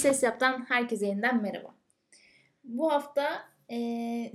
[0.00, 1.74] Ses Yap'tan herkese yeniden merhaba.
[2.64, 3.76] Bu hafta e,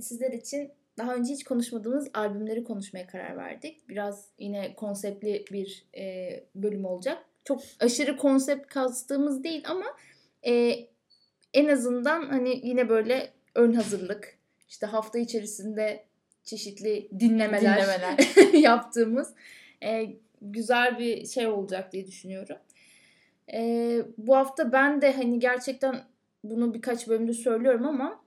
[0.00, 3.88] sizler için daha önce hiç konuşmadığımız albümleri konuşmaya karar verdik.
[3.88, 7.18] Biraz yine konseptli bir e, bölüm olacak.
[7.44, 9.84] Çok aşırı konsept kastığımız değil ama
[10.46, 10.74] e,
[11.54, 14.38] en azından hani yine böyle ön hazırlık,
[14.68, 16.04] işte hafta içerisinde
[16.44, 18.52] çeşitli dinlemeler, dinlemeler.
[18.60, 19.34] yaptığımız
[19.82, 20.06] e,
[20.42, 22.56] güzel bir şey olacak diye düşünüyorum.
[23.52, 26.04] E, bu hafta ben de hani gerçekten
[26.44, 28.24] bunu birkaç bölümde söylüyorum ama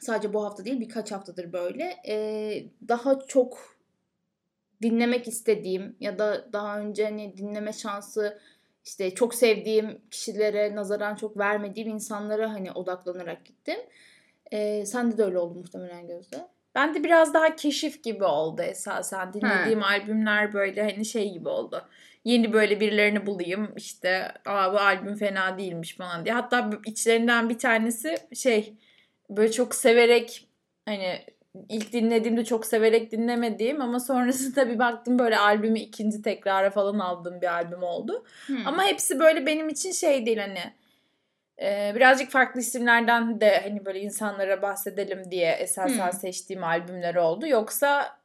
[0.00, 1.96] sadece bu hafta değil birkaç haftadır böyle.
[2.08, 2.14] E,
[2.88, 3.76] daha çok
[4.82, 8.38] dinlemek istediğim ya da daha önce hani dinleme şansı
[8.84, 13.78] işte çok sevdiğim kişilere nazaran çok vermediğim insanlara hani odaklanarak gittim.
[14.50, 16.48] E, sende de öyle oldu muhtemelen Gözde.
[16.74, 19.32] Ben de biraz daha keşif gibi oldu esasen.
[19.32, 19.84] Dinlediğim He.
[19.86, 21.84] albümler böyle hani şey gibi oldu.
[22.24, 26.34] Yeni böyle birilerini bulayım işte Aa, bu albüm fena değilmiş falan diye.
[26.34, 28.74] Hatta içlerinden bir tanesi şey
[29.30, 30.48] böyle çok severek
[30.84, 31.18] hani
[31.68, 37.40] ilk dinlediğimde çok severek dinlemediğim ama sonrasında bir baktım böyle albümü ikinci tekrara falan aldığım
[37.40, 38.24] bir albüm oldu.
[38.46, 38.66] Hmm.
[38.66, 40.72] Ama hepsi böyle benim için şey değil hani
[41.62, 46.18] ee, birazcık farklı isimlerden de hani böyle insanlara bahsedelim diye esasen hmm.
[46.18, 47.46] seçtiğim albümler oldu.
[47.46, 48.20] Yoksa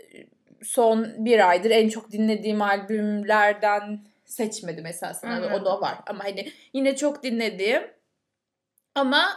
[0.63, 5.37] son bir aydır en çok dinlediğim albümlerden seçmedim esasen.
[5.37, 5.53] Hmm.
[5.53, 5.97] O da var.
[6.07, 7.83] Ama hani yine çok dinlediğim
[8.95, 9.27] ama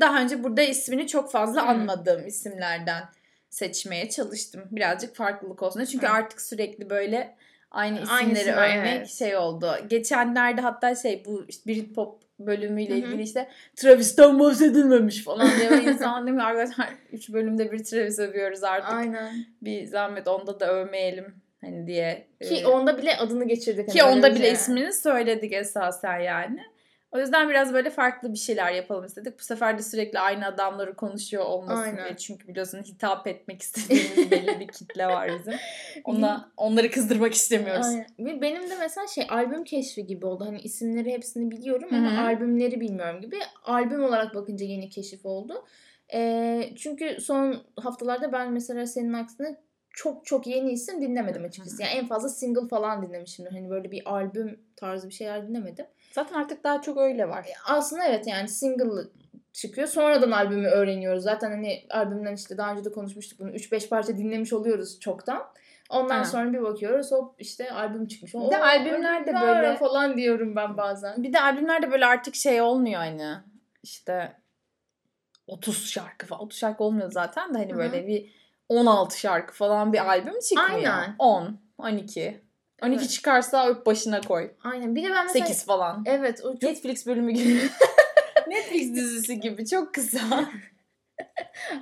[0.00, 1.68] daha önce burada ismini çok fazla hmm.
[1.68, 3.04] anmadığım isimlerden
[3.50, 4.62] seçmeye çalıştım.
[4.70, 5.84] Birazcık farklılık olsun.
[5.84, 6.14] Çünkü hmm.
[6.14, 7.36] artık sürekli böyle
[7.70, 9.10] aynı isimleri Aynı övmek evet.
[9.10, 9.76] şey oldu.
[9.88, 12.98] Geçenlerde hatta şey bu işte Britpop bölümüyle Hı-hı.
[12.98, 18.18] ilgili işte Travis'ten bahsedilmemiş falan diye ben insan değil mi arkadaşlar 3 bölümde bir Travis
[18.18, 18.92] övüyoruz artık.
[18.92, 19.46] Aynen.
[19.62, 22.26] Bir zahmet onda da övmeyelim hani diye.
[22.42, 23.88] Ki e, onda bile adını geçirdik.
[23.88, 24.52] Ki hani onda bile şey.
[24.52, 26.60] ismini söyledik esasen yani.
[27.16, 29.38] O yüzden biraz böyle farklı bir şeyler yapalım istedik.
[29.38, 32.04] Bu sefer de sürekli aynı adamları konuşuyor olmasın Aynen.
[32.04, 32.16] diye.
[32.16, 35.54] Çünkü biliyorsun hitap etmek istediğimiz belli bir kitle var bizim.
[36.04, 37.86] Ona, onları kızdırmak istemiyoruz.
[37.86, 38.40] Aynen.
[38.42, 40.44] Benim de mesela şey albüm keşfi gibi oldu.
[40.46, 42.20] Hani isimleri hepsini biliyorum ama Hı-hı.
[42.20, 43.36] albümleri bilmiyorum gibi.
[43.64, 45.64] Albüm olarak bakınca yeni keşif oldu.
[46.14, 49.56] E, çünkü son haftalarda ben mesela senin aksine
[49.90, 51.82] çok çok yeni isim dinlemedim açıkçası.
[51.82, 53.52] Yani en fazla single falan dinlemişimdir.
[53.52, 55.86] Hani böyle bir albüm tarzı bir şeyler dinlemedim.
[56.16, 57.44] Zaten artık daha çok öyle var.
[57.44, 59.08] E, aslında evet yani single
[59.52, 59.86] çıkıyor.
[59.86, 61.22] Sonradan albümü öğreniyoruz.
[61.22, 63.50] Zaten hani albümden işte daha önce de konuşmuştuk bunu.
[63.50, 65.42] 3-5 parça dinlemiş oluyoruz çoktan.
[65.90, 66.24] Ondan ha.
[66.24, 68.34] sonra bir bakıyoruz hop işte albüm çıkmış.
[68.34, 71.22] Bir de albümler de böyle falan diyorum ben bazen.
[71.22, 73.36] Bir de albümler de böyle artık şey olmuyor hani.
[73.82, 74.32] İşte
[75.46, 76.42] 30 şarkı falan.
[76.42, 77.78] 30 şarkı olmuyor zaten de hani Hı-hı.
[77.78, 78.32] böyle bir
[78.68, 80.94] 16 şarkı falan bir albüm çıkmıyor.
[80.94, 81.14] Aynen.
[81.18, 82.45] 10, 12.
[82.82, 83.10] 12 evet.
[83.10, 84.50] çıkarsa öp başına koy.
[84.64, 84.96] Aynen.
[84.96, 85.46] Bir de ben mesela...
[85.46, 86.04] 8 falan.
[86.06, 86.44] Evet.
[86.44, 86.62] O çok...
[86.62, 87.60] Netflix bölümü gibi.
[88.48, 89.66] Netflix dizisi gibi.
[89.66, 90.20] Çok kısa.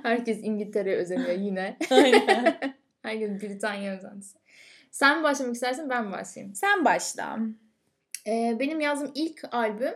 [0.03, 1.77] Herkes İngiltere'ye özeniyor yine.
[1.89, 2.59] Aynen.
[3.01, 4.37] Herkes Britanya özentisi.
[4.91, 6.55] Sen mi başlamak istersin ben mi başlayayım?
[6.55, 7.39] Sen başla.
[8.27, 9.93] Ee, benim yazdığım ilk albüm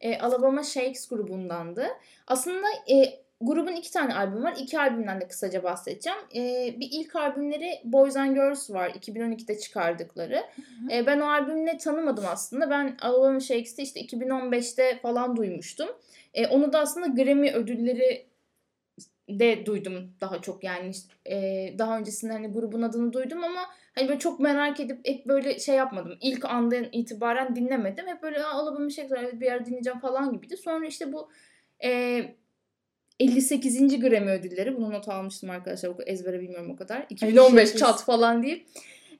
[0.00, 1.88] e, Alabama Shakes grubundandı.
[2.26, 4.54] Aslında e, grubun iki tane albüm var.
[4.58, 6.18] İki albümden de kısaca bahsedeceğim.
[6.34, 8.90] Ee, bir ilk albümleri Boys and Girls var.
[8.90, 10.44] 2012'de çıkardıkları.
[10.92, 12.70] Ee, ben o albümle tanımadım aslında.
[12.70, 15.88] Ben Alabama Shakes'i işte 2015'te falan duymuştum.
[16.34, 18.28] Ee, onu da aslında Grammy ödülleri
[19.28, 20.92] de duydum daha çok yani
[21.26, 21.34] e,
[21.78, 23.60] daha öncesinde hani grubun adını duydum ama
[23.94, 26.18] hani böyle çok merak edip hep böyle şey yapmadım.
[26.20, 28.06] İlk andan itibaren dinlemedim.
[28.06, 30.56] Hep böyle Alabama Shakes evet bir yer dinleyeceğim falan gibiydi.
[30.56, 31.30] Sonra işte bu
[31.84, 32.20] e,
[33.20, 34.00] 58.
[34.00, 34.76] Grammy ödülleri.
[34.76, 35.92] Bunu not almıştım arkadaşlar.
[36.06, 37.06] Ezbere bilmiyorum o kadar.
[37.10, 38.66] 2015 çat falan deyip.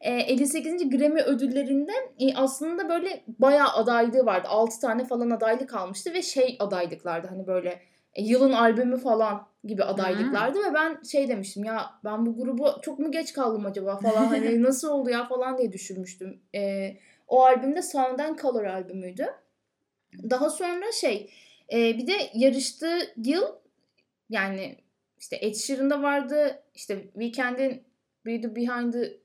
[0.00, 0.90] E, 58.
[0.90, 4.48] Grammy ödüllerinde e, aslında böyle bayağı adaylığı vardı.
[4.48, 7.26] 6 tane falan adaylık almıştı ve şey adaylıklardı.
[7.26, 7.80] Hani böyle
[8.14, 12.98] e, yılın albümü falan gibi adaylıklardı ve ben şey demiştim ya ben bu grubu çok
[12.98, 16.40] mu geç kaldım acaba falan hani nasıl oldu ya falan diye düşünmüştüm.
[16.54, 16.92] E,
[17.28, 19.26] o albümde Sound and Color albümüydü.
[20.30, 21.30] Daha sonra şey
[21.72, 23.42] e, bir de yarıştığı yıl
[24.30, 24.76] yani
[25.18, 26.62] işte Ed Sheeran'da vardı.
[26.74, 27.82] işte Weekend'in
[28.26, 29.16] Be the Behind the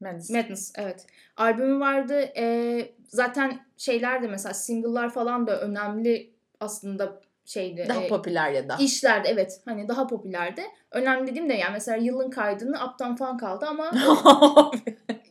[0.00, 0.30] Madness.
[0.30, 1.06] Madness evet.
[1.36, 2.20] Albümü vardı.
[2.36, 7.86] Ee, zaten şeyler de mesela single'lar falan da önemli aslında şeydi.
[7.88, 8.76] Daha e, popüler ya da.
[8.80, 10.62] İşlerde evet hani daha popülerdi.
[10.90, 13.84] Önemli dediğim de yani mesela yılın kaydını Uptown Funk aldı ama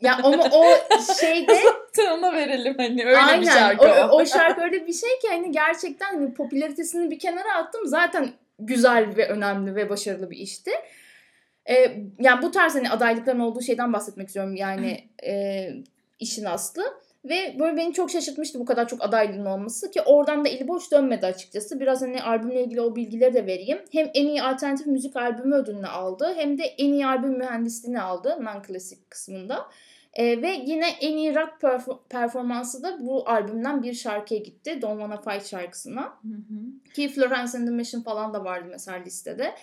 [0.01, 0.63] ya ama o
[1.19, 1.59] şeyde
[2.13, 3.85] ona verelim hani öyle aynen, bir şarkı.
[3.85, 7.81] O, o şarkı öyle bir şey ki hani gerçekten hani popülaritesini bir kenara attım.
[7.85, 8.29] Zaten
[8.61, 10.71] güzel ve önemli ve başarılı bir işti.
[11.69, 11.73] E,
[12.19, 15.69] yani bu tarz hani adaylıkların olduğu şeyden bahsetmek istiyorum yani e,
[16.19, 16.83] işin aslı.
[17.25, 20.91] Ve böyle beni çok şaşırtmıştı bu kadar çok adaylığın olması ki oradan da eli boş
[20.91, 21.79] dönmedi açıkçası.
[21.79, 23.81] Biraz hani albümle ilgili o bilgileri de vereyim.
[23.91, 28.37] Hem en iyi alternatif müzik albümü ödülünü aldı hem de en iyi albüm mühendisliğini aldı
[28.41, 29.65] non-klasik kısmında.
[30.13, 34.81] Ee, ve yine en iyi rock perf- performansı da bu albümden bir şarkıya gitti.
[34.81, 36.01] Don't Wanna Fight şarkısına.
[36.01, 36.93] Hı hı.
[36.93, 39.55] Ki Florence and the Machine falan da vardı mesela listede.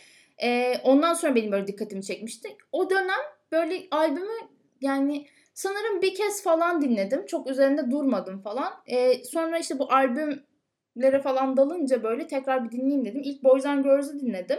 [0.43, 2.56] Ee, ondan sonra benim böyle dikkatimi çekmişti.
[2.73, 3.21] O dönem
[3.53, 4.49] böyle albümü
[4.81, 7.27] yani sanırım bir kez falan dinledim.
[7.27, 8.73] Çok üzerinde durmadım falan.
[8.87, 13.23] Ee, sonra işte bu albümlere falan dalınca böyle tekrar bir dinleyeyim dedim.
[13.25, 14.59] İlk Boys and Girls'ı dinledim.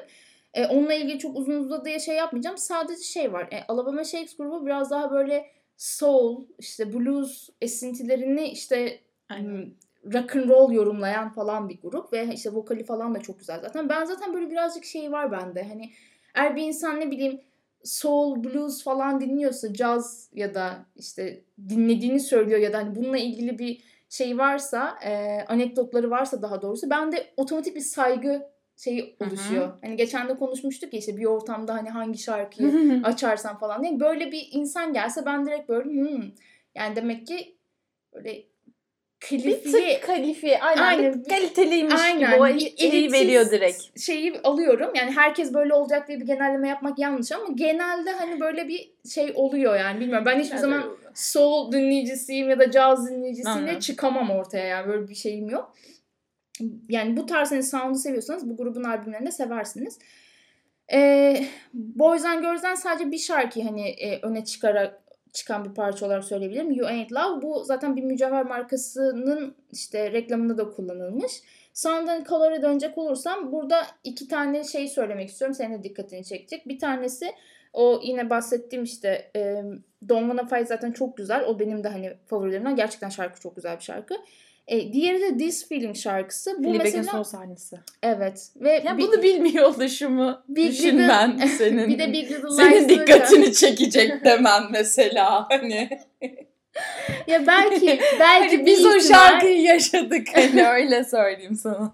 [0.53, 2.57] Ee, onunla ilgili çok uzun uzadıya şey yapmayacağım.
[2.57, 3.47] Sadece şey var.
[3.51, 5.45] E, Alabama Shakes grubu biraz daha böyle
[5.79, 8.99] soul, işte blues esintilerini işte
[9.29, 9.65] Aynen.
[10.03, 13.59] hmm, rock and roll yorumlayan falan bir grup ve işte vokali falan da çok güzel
[13.61, 13.89] zaten.
[13.89, 15.63] Ben zaten böyle birazcık şey var bende.
[15.63, 15.89] Hani
[16.35, 17.41] eğer bir insan ne bileyim
[17.83, 23.59] soul, blues falan dinliyorsa caz ya da işte dinlediğini söylüyor ya da hani bununla ilgili
[23.59, 28.49] bir şey varsa, e, anekdotları varsa daha doğrusu bende otomatik bir saygı
[28.83, 29.77] şeyi oluşuyor.
[29.81, 33.99] Hani geçen de konuşmuştuk ya işte bir ortamda hani hangi şarkıyı açarsan falan diye.
[33.99, 36.23] Böyle bir insan gelse ben direkt böyle hmm.
[36.75, 37.57] Yani demek ki
[38.13, 38.49] böyle bir
[39.19, 40.59] klifli tık kalifiye.
[40.59, 40.83] Aynen.
[40.83, 41.23] Aynen.
[41.25, 42.31] Bir kaliteliymiş Aynen.
[42.31, 42.41] gibi.
[42.41, 43.99] O Bir elitist veriyor direkt.
[43.99, 44.91] şeyi alıyorum.
[44.95, 49.31] Yani herkes böyle olacak diye bir genelleme yapmak yanlış ama genelde hani böyle bir şey
[49.35, 50.25] oluyor yani bilmiyorum.
[50.25, 50.83] Ben hiçbir zaman
[51.13, 55.73] soul dinleyicisiyim ya da caz dinleyicisiyim diye çıkamam ortaya yani böyle bir şeyim yok.
[56.89, 59.99] Yani bu tarz hani sound'u seviyorsanız bu grubun albümlerini de seversiniz.
[60.93, 65.01] Ee, Boys and Girls'den sadece bir şarkı hani e, öne çıkarak
[65.33, 66.71] çıkan bir parça olarak söyleyebilirim.
[66.71, 67.41] You Ain't Love.
[67.41, 71.41] Bu zaten bir mücevher markasının işte reklamında da kullanılmış.
[71.73, 75.55] Sound and Color'a dönecek olursam burada iki tane şey söylemek istiyorum.
[75.55, 76.67] Senin de dikkatini çekecek.
[76.67, 77.25] Bir tanesi
[77.73, 79.63] o yine bahsettiğim işte e,
[80.09, 81.45] Don't Wanna Fight zaten çok güzel.
[81.45, 82.75] O benim de hani favorilerimden.
[82.75, 84.15] Gerçekten şarkı çok güzel bir şarkı.
[84.69, 86.51] E, diğeri de This Feeling şarkısı.
[86.57, 87.75] Bu Fleabag'in mesela son sahnesi.
[88.03, 91.87] evet ve Ya bir- bunu bilmiyor oluşumu Big düşünmen Little- senin.
[91.89, 95.89] bir de Big Little senin dikkatini çekecek demen mesela hani.
[97.27, 101.93] Ya belki belki Hani biz o ihtimal- şarkıyı yaşadık hani öyle söyleyeyim sana.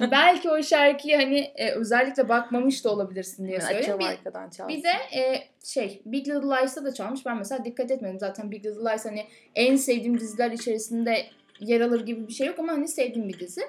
[0.10, 3.98] belki o şarkıyı hani e, özellikle bakmamış da olabilirsin diye söylüyorum.
[4.00, 4.68] Bir, arkadan çalsın.
[4.68, 7.26] bir de e, şey Big Little Lies'ta da çalmış.
[7.26, 8.18] Ben mesela dikkat etmedim.
[8.20, 9.24] Zaten Big Little Lies hani
[9.54, 11.22] en sevdiğim diziler içerisinde
[11.60, 13.62] yer alır gibi bir şey yok ama hani sevdiğim bir dizi.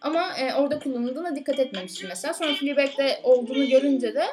[0.00, 2.34] Ama e, orada kullanıldığına dikkat etmemiştim mesela.
[2.34, 4.24] Sonra Fleabag'de olduğunu görünce de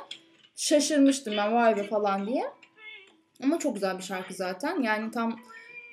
[0.55, 2.43] şaşırmıştım ben vay be falan diye.
[3.43, 4.81] Ama çok güzel bir şarkı zaten.
[4.81, 5.39] Yani tam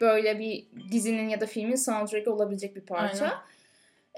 [0.00, 3.42] böyle bir dizinin ya da filmin soundtrack'i olabilecek bir parça.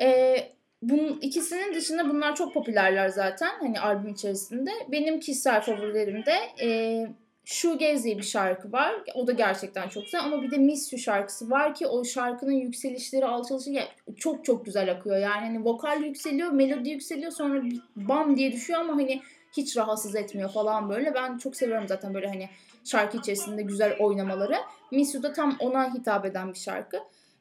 [0.01, 0.53] Ee,
[0.83, 4.71] bunun ikisinin dışında bunlar çok popülerler zaten hani albüm içerisinde.
[4.89, 7.07] Benim kişisel favorilerimde e,
[7.45, 8.95] Shoegaze diye bir şarkı var.
[9.15, 12.53] O da gerçekten çok güzel ama bir de Miss You şarkısı var ki o şarkının
[12.53, 15.17] yükselişleri, alçalışı ya- çok çok güzel akıyor.
[15.17, 17.63] Yani hani vokal yükseliyor, melodi yükseliyor sonra
[17.97, 19.23] bam diye düşüyor ama hani
[19.57, 21.15] hiç rahatsız etmiyor falan böyle.
[21.15, 22.49] Ben çok seviyorum zaten böyle hani
[22.85, 24.57] şarkı içerisinde güzel oynamaları.
[24.91, 26.97] Miss You da tam ona hitap eden bir şarkı.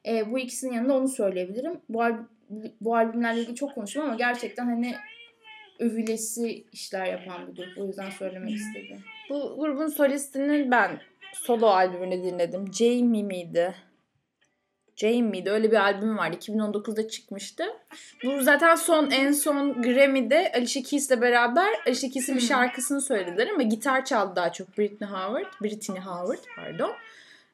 [0.06, 1.80] E, bu ikisinin yanında onu söyleyebilirim.
[1.88, 2.24] Bu, al-
[2.80, 4.94] bu albümlerle ilgili çok konuştum ama gerçekten hani
[5.78, 7.78] övülesi işler yapan bir grup.
[7.78, 9.04] O yüzden söylemek istedim.
[9.32, 11.00] Bu grubun solistinin ben
[11.32, 12.72] solo albümünü dinledim.
[12.72, 13.74] Jamie miydi?
[14.96, 15.50] Jamie miydi?
[15.50, 16.36] Öyle bir albüm vardı.
[16.36, 17.64] 2019'da çıkmıştı.
[18.24, 22.48] Bu zaten son en son Grammy'de Alicia Keys'le beraber Alicia Keys'in bir Hmm.
[22.48, 25.52] şarkısını söylediler ama gitar çaldı daha çok Britney Howard.
[25.62, 26.92] Britney Howard pardon.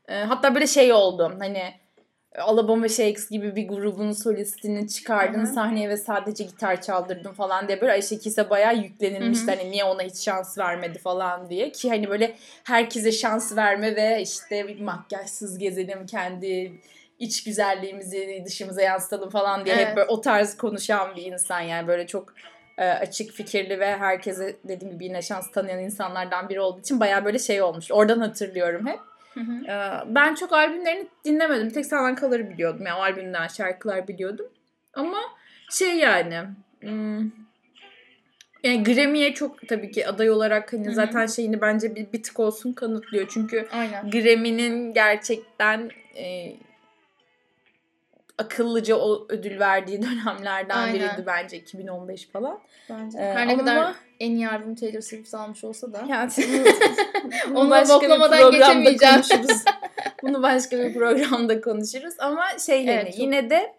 [0.09, 1.37] Ee, hatta böyle şey oldu.
[1.39, 1.63] Hani
[2.37, 5.55] Alabama Shakes gibi bir grubun solistini çıkardın Hı hı.
[5.55, 9.47] sahneye ve sadece gitar çaldırdın falan diye böyle Ayşe Keys'e bayağı yüklenilmişti.
[9.47, 9.57] Hı hı.
[9.57, 11.73] Hani niye ona hiç şans vermedi falan diye.
[11.73, 16.73] Ki hani böyle herkese şans verme ve işte bir makyajsız gezelim kendi
[17.19, 19.97] iç güzelliğimizi dışımıza yansıtalım falan diye hep Evet.
[19.97, 22.35] böyle o tarz konuşan bir insan yani böyle çok
[22.79, 27.25] e, açık fikirli ve herkese dediğim gibi yine şans tanıyan insanlardan biri olduğu için bayağı
[27.25, 27.93] böyle şey olmuş.
[27.93, 28.99] Oradan hatırlıyorum hep.
[29.39, 29.65] Hı hı.
[29.71, 31.71] Ee, Ben çok albümlerini dinlemedim.
[31.71, 32.87] Tek Sağlam Kalır'ı biliyordum.
[32.87, 34.47] Yani o albümden şarkılar biliyordum.
[34.95, 35.19] Ama
[35.71, 36.41] şey yani...
[36.81, 37.31] hmm,
[38.65, 40.95] Yani Grammy'ye çok tabii ki aday olarak hani Hı hı.
[40.95, 43.27] zaten şeyini bence bir, bir tık olsun kanıtlıyor.
[43.31, 44.11] Çünkü Aynen.
[44.11, 46.55] Grammy'nin gerçekten e,
[48.39, 50.95] akıllıca o ödül verdiği dönemlerden Aynen.
[50.95, 52.61] biriydi bence 2015 falan.
[52.91, 53.19] Bence.
[53.19, 56.05] Ee, Her ne ama- kadar en iyi albüm Taylor Swift almış olsa da.
[56.09, 56.31] Yani
[57.51, 59.65] bunu Onu başka bir boklamadan konuşuruz.
[60.23, 62.15] Bunu başka bir programda konuşuruz.
[62.19, 63.75] Ama şey yani Evet, çok- yine de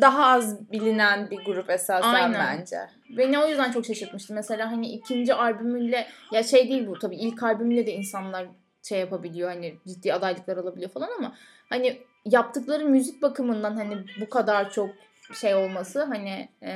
[0.00, 2.58] daha az bilinen bir grup esasen Aynen.
[2.58, 2.76] bence.
[3.16, 4.34] Beni o yüzden çok şaşırtmıştı.
[4.34, 8.46] Mesela hani ikinci albümüyle ya şey değil bu tabii ilk albümüyle de insanlar
[8.82, 11.34] şey yapabiliyor hani ciddi adaylıklar alabiliyor falan ama
[11.68, 14.90] hani yaptıkları müzik bakımından hani bu kadar çok
[15.34, 16.72] şey olması hani e,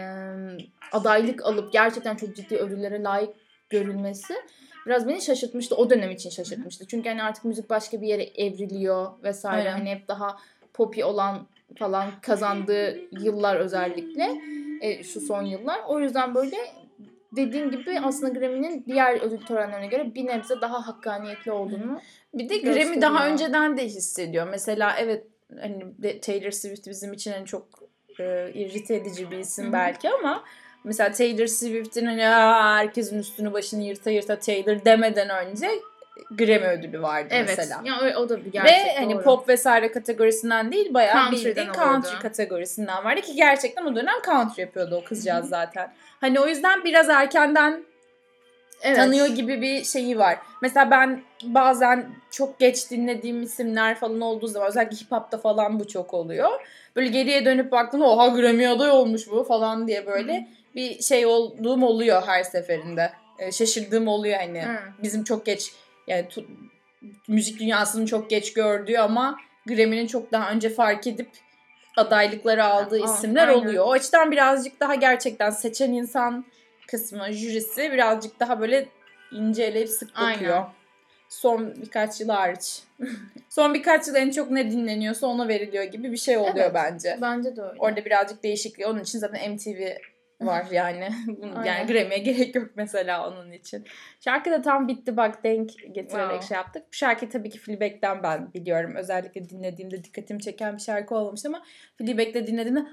[0.92, 3.30] adaylık alıp gerçekten çok ciddi ödüllere layık
[3.70, 4.34] görülmesi
[4.86, 5.76] biraz beni şaşırtmıştı.
[5.76, 6.86] O dönem için şaşırtmıştı.
[6.86, 9.68] Çünkü hani artık müzik başka bir yere evriliyor vesaire.
[9.68, 9.78] Aynen.
[9.78, 10.36] Hani hep daha
[10.74, 11.46] poppy olan
[11.78, 14.34] falan kazandığı yıllar özellikle
[14.80, 15.80] e, şu son yıllar.
[15.88, 16.56] O yüzden böyle
[17.36, 22.00] dediğin gibi aslında Grammy'nin diğer ödül törenlerine göre bir nebze daha hakkaniyetli olduğunu
[22.34, 24.48] Bir de Grammy daha önceden de hissediyor.
[24.50, 25.26] Mesela evet
[25.60, 27.66] hani Taylor Swift bizim için en çok
[28.20, 30.44] e, irrite edici bir isim belki ama
[30.84, 35.70] mesela Taylor Swift'in hani "Aa, herkesin üstünü başını yırta yırta Taylor demeden önce
[36.30, 37.54] Grammy ödülü vardı Evet.
[37.58, 37.82] mesela.
[37.84, 38.72] Ya o, da bir gerçek.
[38.72, 39.22] Ve hani doğru.
[39.22, 41.78] pop vesaire kategorisinden değil bayağı Country'den bildiğin olurdu.
[41.78, 45.92] country kategorisinden vardı ki gerçekten o dönem country yapıyordu o kızcağız zaten.
[46.20, 47.84] Hani o yüzden biraz erkenden
[48.82, 48.96] evet.
[48.96, 50.38] tanıyor gibi bir şeyi var.
[50.62, 55.88] Mesela ben bazen çok geç dinlediğim isimler falan olduğu zaman özellikle hip hop'ta falan bu
[55.88, 56.50] çok oluyor.
[56.96, 61.86] Böyle geriye dönüp baktığımda oha Grammy aday olmuş bu falan diye böyle bir şey olduğum
[61.86, 63.12] oluyor her seferinde.
[63.38, 64.62] Ee, şaşırdığım oluyor hani.
[64.62, 64.76] Hı.
[65.02, 65.72] Bizim çok geç
[66.06, 66.46] yani tu-
[67.28, 71.28] müzik dünyasının çok geç gördüğü ama Grammy'nin çok daha önce fark edip
[71.96, 73.60] adaylıkları aldığı Aa, isimler aynen.
[73.60, 73.86] oluyor.
[73.86, 76.44] O açıdan birazcık daha gerçekten seçen insan
[76.88, 78.88] kısmı, jürisi birazcık daha böyle
[79.32, 80.34] inceleyip sık Aynen.
[80.34, 80.64] bakıyor.
[81.28, 82.82] Son birkaç yıl hariç.
[83.48, 86.74] Son birkaç yıl en çok ne dinleniyorsa ona veriliyor gibi bir şey oluyor Evet.
[86.74, 87.18] bence.
[87.22, 87.74] Bence de öyle.
[87.78, 88.86] Orada birazcık değişiklik.
[88.86, 89.90] Onun için zaten MTV
[90.40, 91.08] var yani.
[91.26, 91.86] Bunun- yani Aynen.
[91.86, 93.84] Grammy'ye gerek yok mesela onun için.
[94.20, 96.46] Şarkı da tam bitti bak denk getirerek Wow.
[96.48, 96.82] şey yaptık.
[96.88, 98.94] Bu şarkıyı tabii ki Fleabag'den ben biliyorum.
[98.96, 101.62] Özellikle dinlediğimde dikkatimi çeken bir şarkı olmamıştı ama
[101.98, 102.84] Fleabag'de dinlediğimde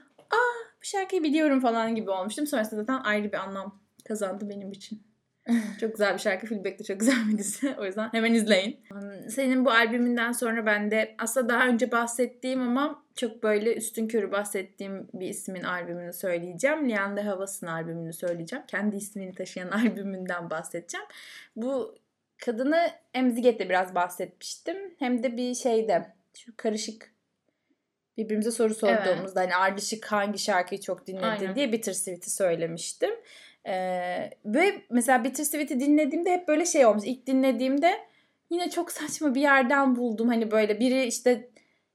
[0.81, 2.47] bu şarkıyı biliyorum falan gibi olmuştum.
[2.47, 5.11] Sonrasında zaten ayrı bir anlam kazandı benim için.
[5.79, 6.47] çok güzel bir şarkı.
[6.47, 7.75] Fleabag de çok güzel bir dizi.
[7.79, 8.79] O yüzden hemen izleyin.
[9.29, 14.31] Senin bu albümünden sonra ben de aslında daha önce bahsettiğim ama çok böyle üstün körü
[14.31, 16.89] bahsettiğim bir ismin albümünü söyleyeceğim.
[16.89, 18.65] Leanne Havas'ın albümünü söyleyeceğim.
[18.67, 21.05] Kendi ismini taşıyan albümünden bahsedeceğim.
[21.55, 21.95] Bu
[22.45, 24.77] kadını hem Ziget'te biraz bahsetmiştim.
[24.99, 27.11] Hem de bir şeyde şu karışık
[28.25, 31.55] birbirimize soru sorduğumuzda hani ardışık hangi şarkıyı çok dinledin Aynen.
[31.55, 33.11] diye Bittersweet'i söylemiştim.
[33.65, 37.03] Ee, ve mesela Bittersweet'i dinlediğimde hep böyle şey olmuş.
[37.05, 37.91] İlk dinlediğimde
[38.49, 40.27] yine çok saçma bir yerden buldum.
[40.27, 41.49] Hani böyle biri işte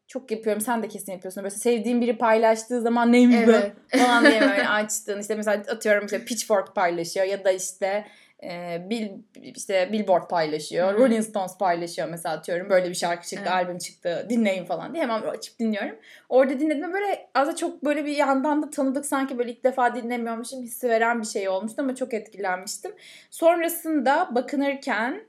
[0.06, 1.42] çok yapıyorum sen de kesin yapıyorsun.
[1.42, 3.72] Böyle sevdiğin biri paylaştığı zaman neymiş Evet.
[3.94, 5.20] bu falan diye böyle açtın.
[5.20, 8.06] İşte mesela atıyorum işte Pitchfork paylaşıyor ya da işte
[8.42, 9.10] e, Bill,
[9.42, 10.94] işte Billboard paylaşıyor.
[10.94, 10.98] Hı.
[10.98, 12.70] Rolling Stones paylaşıyor mesela atıyorum.
[12.70, 13.52] Böyle bir şarkı çıktı, Evet.
[13.52, 14.26] albüm çıktı.
[14.30, 15.96] Dinleyin falan diye hemen açıp dinliyorum.
[16.28, 20.62] Orada dinlediğimde böyle az çok böyle bir yandan da tanıdık sanki böyle ilk defa dinlemiyormuşum
[20.62, 22.92] hissi veren bir şey olmuştu ama çok etkilenmiştim.
[23.30, 25.22] Sonrasında bakınırken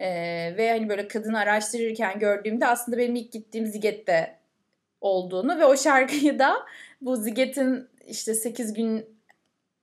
[0.00, 0.08] e,
[0.56, 4.38] ve hani böyle kadını araştırırken gördüğümde aslında benim ilk gittiğim Ziget'te
[5.00, 6.54] olduğunu ve o şarkıyı da
[7.00, 9.06] bu Ziget'in işte 8 gün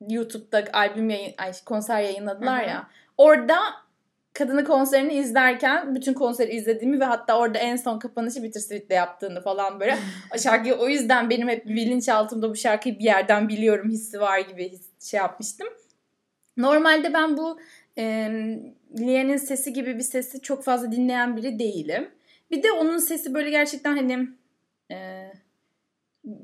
[0.10, 2.70] YouTube'da albüm yayın, ay, konser yayınladılar Hı hı.
[2.70, 2.88] ya.
[3.18, 3.58] Orada
[4.34, 9.79] kadını konserini izlerken bütün konseri izlediğimi ve hatta orada en son kapanışı Bittersweet'le yaptığını falan
[9.79, 9.98] böyle
[10.44, 15.10] şarkıyı o yüzden benim hep bilinçaltımda bu şarkıyı bir yerden biliyorum hissi var gibi his,
[15.10, 15.68] şey yapmıştım.
[16.58, 17.60] Normalde ben bu
[17.98, 18.03] e,
[19.00, 22.10] Lia'nın sesi gibi bir sesi çok fazla dinleyen biri değilim.
[22.51, 24.27] Bir de onun sesi böyle gerçekten hani
[24.91, 25.27] e,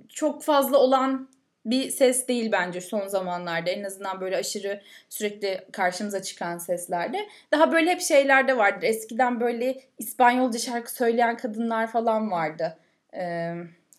[0.09, 1.29] çok fazla olan
[1.65, 3.69] bir ses değil bence son zamanlarda.
[3.69, 7.27] En azından böyle aşırı sürekli karşımıza çıkan seslerde.
[7.51, 8.87] Daha böyle hep şeylerde vardır.
[8.87, 12.77] Eskiden böyle İspanyolca şarkı söyleyen kadınlar falan vardı.
[13.13, 13.53] Ee,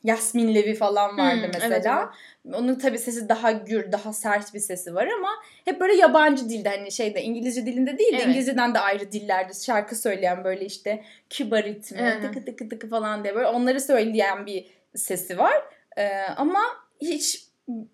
[0.05, 2.13] Yasmin Levi falan vardı Hmm, mesela.
[2.45, 5.29] evet, Onun tabii sesi daha gür, daha sert bir sesi var ama
[5.65, 8.27] hep böyle yabancı dilde hani şeyde İngilizce dilinde değil de Evet.
[8.27, 12.21] İngilizceden de ayrı dillerde şarkı söyleyen böyle işte küba ritmi, hı.
[12.23, 15.55] tıkı tıkı tıkı falan diye böyle onları söyleyen bir sesi var.
[15.97, 16.61] Ee, ama
[17.01, 17.46] hiç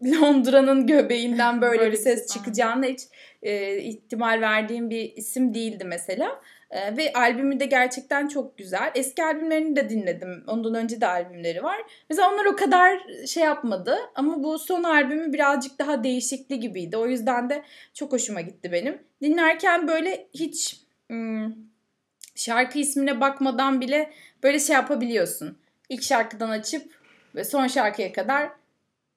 [0.05, 3.01] Londra'nın göbeğinden böyle, Böyle bir ses çıkacağına hiç
[3.43, 6.41] e, ihtimal verdiğim bir isim değildi mesela.
[6.71, 8.93] E, ve albümü de gerçekten çok güzel.
[8.95, 10.45] Eski albümlerini de dinledim.
[10.47, 11.83] Ondan önce de albümleri var.
[12.11, 13.97] Mesela onlar o kadar şey yapmadı.
[14.15, 16.97] Ama bu son albümü birazcık daha değişikli gibiydi.
[16.97, 17.63] O yüzden de
[17.95, 18.99] çok hoşuma gitti benim.
[19.23, 21.53] Dinlerken böyle hiç hmm,
[22.35, 24.11] şarkı ismine bakmadan bile
[24.43, 25.59] böyle şey yapabiliyorsun.
[25.89, 26.93] İlk şarkıdan açıp
[27.35, 28.62] ve son şarkıya kadar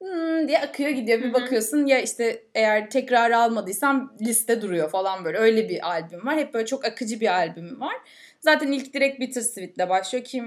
[0.02, 1.20] hmm diye akıyor gidiyor.
[1.22, 5.38] Bir bakıyorsun ya işte eğer tekrar almadıysam liste duruyor falan böyle.
[5.38, 6.38] Öyle bir albüm var.
[6.38, 7.96] Hep böyle çok akıcı bir albüm var.
[8.42, 10.44] Zaten ilk direkt Bittersweet'le başlıyor ki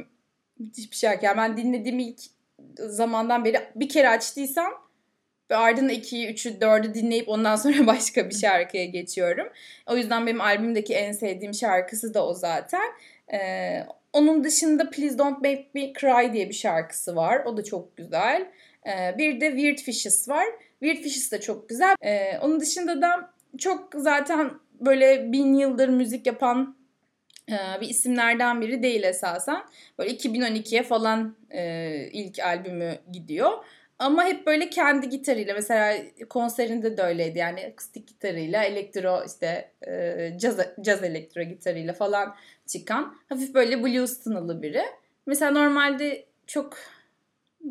[0.59, 1.25] müthiş bir şarkı.
[1.25, 2.21] Yani ben dinlediğim ilk
[2.79, 4.73] zamandan beri bir kere açtıysam
[5.51, 9.49] ve ardından 2'yi, 3'ü, 4'ü dinleyip ondan sonra başka bir şarkıya geçiyorum.
[9.87, 12.93] O yüzden benim albümdeki en sevdiğim şarkısı da o zaten.
[13.33, 17.45] Ee, Onun dışında Please Don't Make Me Cry diye bir şarkısı var.
[17.45, 18.51] O da çok güzel.
[18.89, 20.47] Ee, bir de Weird Fishes var.
[20.81, 21.95] Weird Fishes de çok güzel.
[22.03, 26.77] Ee, onun dışında da çok zaten böyle bin yıldır müzik yapan
[27.49, 29.63] e, bir isimlerden biri değil esasen.
[29.99, 33.51] Böyle 2012'ye falan e, ilk albümü gidiyor.
[33.99, 40.33] Ama hep böyle kendi gitarıyla mesela konserinde de öyleydi yani akustik gitarıyla elektro işte e,
[40.39, 42.35] caz, caz elektro gitarıyla falan
[42.67, 44.83] çıkan hafif böyle blues tınılı biri.
[45.27, 46.77] Mesela normalde çok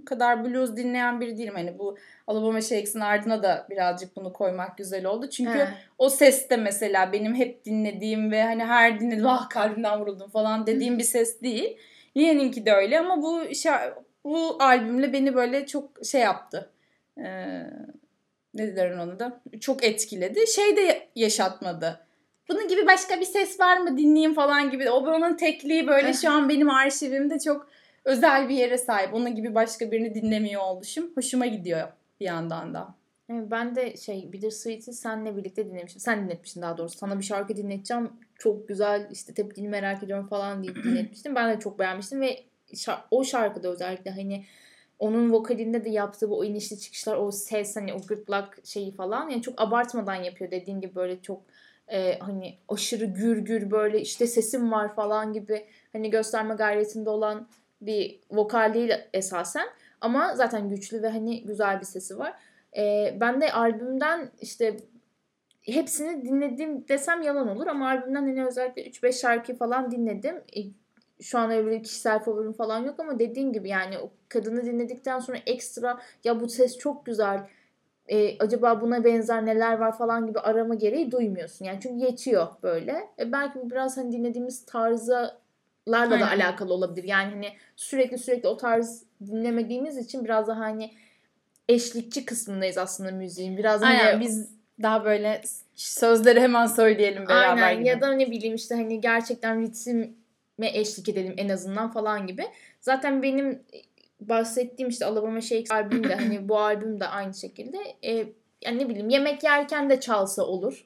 [0.01, 1.53] bu kadar blues dinleyen biri değilim.
[1.55, 5.29] Hani bu Alabama Shakes'in ardına da birazcık bunu koymak güzel oldu.
[5.29, 5.67] Çünkü He.
[5.97, 10.67] o ses de mesela benim hep dinlediğim ve hani her dinlediğim ah kalbimden vuruldum falan
[10.67, 11.77] dediğim bir ses değil.
[12.17, 13.41] Lia'nınki de öyle ama bu
[14.23, 16.69] bu albümle beni böyle çok şey yaptı.
[17.17, 17.63] Ee,
[18.53, 19.41] ne derim onu da?
[19.59, 20.47] Çok etkiledi.
[20.47, 22.07] Şey de yaşatmadı.
[22.49, 24.89] Bunun gibi başka bir ses var mı dinleyeyim falan gibi.
[24.91, 27.69] O onun tekliği böyle şu an benim arşivimde çok
[28.07, 29.13] özel bir yere sahip.
[29.13, 31.11] Onun gibi başka birini dinlemiyor oluşum.
[31.15, 31.87] Hoşuma gidiyor
[32.19, 32.95] bir yandan da.
[33.29, 35.99] Ben de şey Bittersweet'i seninle birlikte dinlemiştim.
[36.01, 36.97] Sen dinletmiştin daha doğrusu.
[36.97, 38.09] Sana bir şarkı dinleteceğim.
[38.35, 41.35] Çok güzel işte tepkini merak ediyorum falan diye dinletmiştim.
[41.35, 44.45] Ben de çok beğenmiştim ve şa- o şarkıda özellikle hani
[44.99, 49.29] onun vokalinde de yaptığı bu o inişli çıkışlar, o ses hani o gırtlak şeyi falan
[49.29, 51.41] yani çok abartmadan yapıyor dediğin gibi böyle çok
[51.87, 57.47] e, hani aşırı gür gür böyle işte sesim var falan gibi hani gösterme gayretinde olan
[57.81, 59.67] bir vokal değil esasen
[60.01, 62.33] ama zaten güçlü ve hani güzel bir sesi var.
[62.77, 64.77] E, ben de albümden işte
[65.61, 70.35] hepsini dinledim desem yalan olur ama albümden hani özellikle 3-5 şarkı falan dinledim.
[70.35, 70.59] E,
[71.21, 75.37] şu an öyle kişisel favorim falan yok ama dediğim gibi yani o kadını dinledikten sonra
[75.45, 77.47] ekstra ya bu ses çok güzel
[78.07, 81.65] e, acaba buna benzer neler var falan gibi arama gereği duymuyorsun.
[81.65, 83.09] Yani çünkü yetiyor böyle.
[83.19, 85.46] E, belki bu biraz hani dinlediğimiz tarzlarla
[85.93, 86.27] da Aynen.
[86.27, 87.03] alakalı olabilir.
[87.03, 90.91] Yani hani sürekli sürekli o tarz dinlemediğimiz için biraz daha hani
[91.69, 93.57] eşlikçi kısmındayız aslında müziğin.
[93.57, 94.49] Biraz hani Aynen biz
[94.81, 95.41] daha böyle
[95.75, 97.87] sözleri hemen söyleyelim beraber Aynen gibi.
[97.87, 102.45] ya da ne bileyim işte hani gerçekten ritme eşlik edelim en azından falan gibi.
[102.81, 103.63] Zaten benim
[104.21, 107.77] bahsettiğim işte Alabama Shakes albüm de hani bu albüm de aynı şekilde.
[108.03, 108.11] E,
[108.61, 110.85] yani ne bileyim yemek yerken de çalsa olur.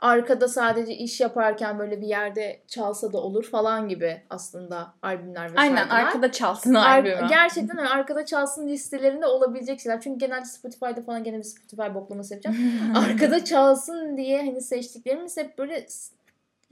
[0.00, 5.58] Arkada sadece iş yaparken böyle bir yerde çalsa da olur falan gibi aslında albümler ve
[5.58, 6.00] Aynen şarkılar.
[6.00, 7.28] arkada çalsın Ar- albümü.
[7.28, 10.00] gerçekten öyle arkada çalsın listelerinde olabilecek şeyler.
[10.00, 12.56] Çünkü genelde Spotify'da falan gene bir Spotify boklaması yapacağım.
[12.96, 15.86] arkada çalsın diye hani seçtiklerimiz hep böyle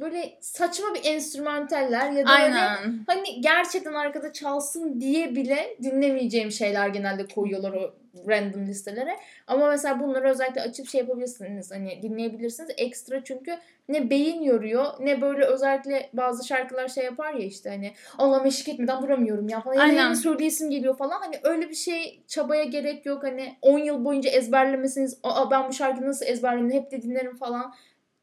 [0.00, 3.04] böyle saçma bir enstrümantaller ya da Aynen.
[3.06, 7.94] hani gerçekten arkada çalsın diye bile dinlemeyeceğim şeyler genelde koyuyorlar o
[8.28, 9.16] random listelere.
[9.46, 11.70] Ama mesela bunları özellikle açıp şey yapabilirsiniz.
[11.70, 12.70] Hani dinleyebilirsiniz.
[12.76, 17.92] Ekstra çünkü ne beyin yoruyor ne böyle özellikle bazı şarkılar şey yapar ya işte hani
[18.18, 19.76] Allah'ım eşlik etmeden duramıyorum ya falan.
[19.76, 20.04] Aynen.
[20.04, 21.20] yeni söyleyesim geliyor falan.
[21.20, 23.22] Hani öyle bir şey çabaya gerek yok.
[23.22, 25.18] Hani 10 yıl boyunca ezberlemesiniz.
[25.22, 27.74] Aa ben bu şarkıyı nasıl ezberledim hep de dinlerim falan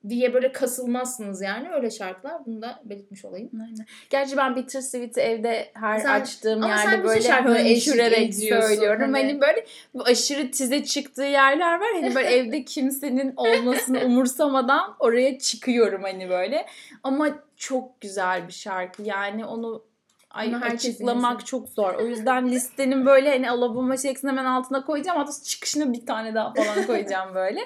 [0.10, 2.46] diye böyle kasılmazsınız yani öyle şarkılar.
[2.46, 3.50] Bunu da belirtmiş olayım.
[3.54, 3.86] Aynen.
[4.10, 9.02] Gerçi ben Bittersweet'i evde her Sen- açtığım yerde böyle hönkürerek söylüyorum.
[9.14, 9.18] hani.
[9.18, 9.42] Hani.
[9.42, 11.88] böyle bu aşırı tize çıktığı yerler var.
[11.94, 16.66] Hani böyle evde kimsenin olmasını umursamadan oraya çıkıyorum hani böyle.
[17.04, 19.04] Ama çok güzel bir şarkı.
[19.04, 19.84] Yani onu
[20.32, 21.46] Ay açıklamak dinlesin.
[21.46, 21.94] çok zor.
[21.94, 25.18] O yüzden listenin böyle hani Alabama Shakes'in hemen altına koyacağım.
[25.18, 27.60] Hatta çıkışına bir tane daha falan koyacağım böyle.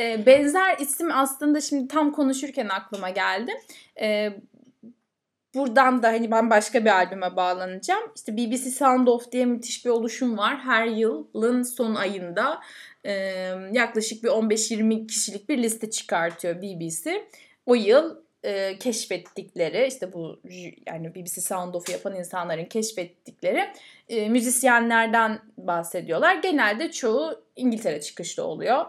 [0.00, 3.52] Ee, benzer isim aslında şimdi tam konuşurken aklıma geldi.
[4.00, 4.32] Ee,
[5.54, 8.12] buradan da hani ben başka bir albüme bağlanacağım.
[8.16, 10.58] İşte BBC Sound Off diye müthiş bir oluşum var.
[10.58, 12.60] Her yılın son ayında
[13.04, 13.12] e,
[13.72, 17.28] yaklaşık bir 15-20 kişilik bir liste çıkartıyor BBC.
[17.66, 20.40] O yıl e, keşfettikleri işte bu
[20.86, 23.68] yani BBC Sound Off'u yapan insanların keşfettikleri
[24.08, 26.34] e, müzisyenlerden bahsediyorlar.
[26.34, 28.86] Genelde çoğu İngiltere çıkışlı oluyor.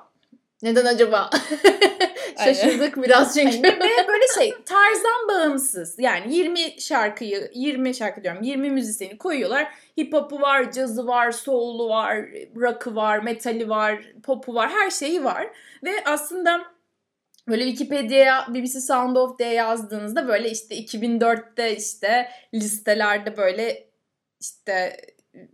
[0.64, 1.30] Neden acaba?
[2.44, 3.58] Şaşırdık biraz çünkü.
[3.58, 6.00] Hani ve böyle şey tarzdan bağımsız.
[6.00, 9.68] Yani 20 şarkıyı 20 şarkı diyorum 20 müzisyeni koyuyorlar.
[10.00, 15.24] Hip hop'u var, cazı var, soul'u var, rock'ı var, metali var, pop'u var, her şeyi
[15.24, 15.48] var.
[15.84, 16.62] Ve aslında
[17.48, 23.88] böyle Wikipedia'ya BBC Sound of diye yazdığınızda böyle işte 2004'te işte listelerde böyle
[24.40, 24.98] işte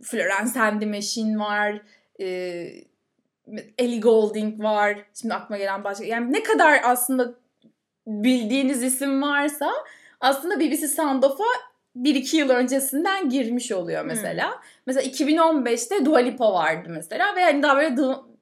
[0.02, 1.82] Florence and the Machine var,
[2.20, 2.68] e,
[3.78, 4.98] Ellie Goulding var.
[5.20, 6.04] Şimdi aklıma gelen başka.
[6.04, 7.34] Yani ne kadar aslında
[8.06, 9.70] bildiğiniz isim varsa
[10.20, 11.44] aslında BBC Sound Off'a
[11.96, 14.50] 1-2 yıl öncesinden girmiş oluyor mesela.
[14.50, 14.60] Hmm.
[14.86, 17.96] Mesela 2015'te Dua Lipa vardı mesela ve hani daha böyle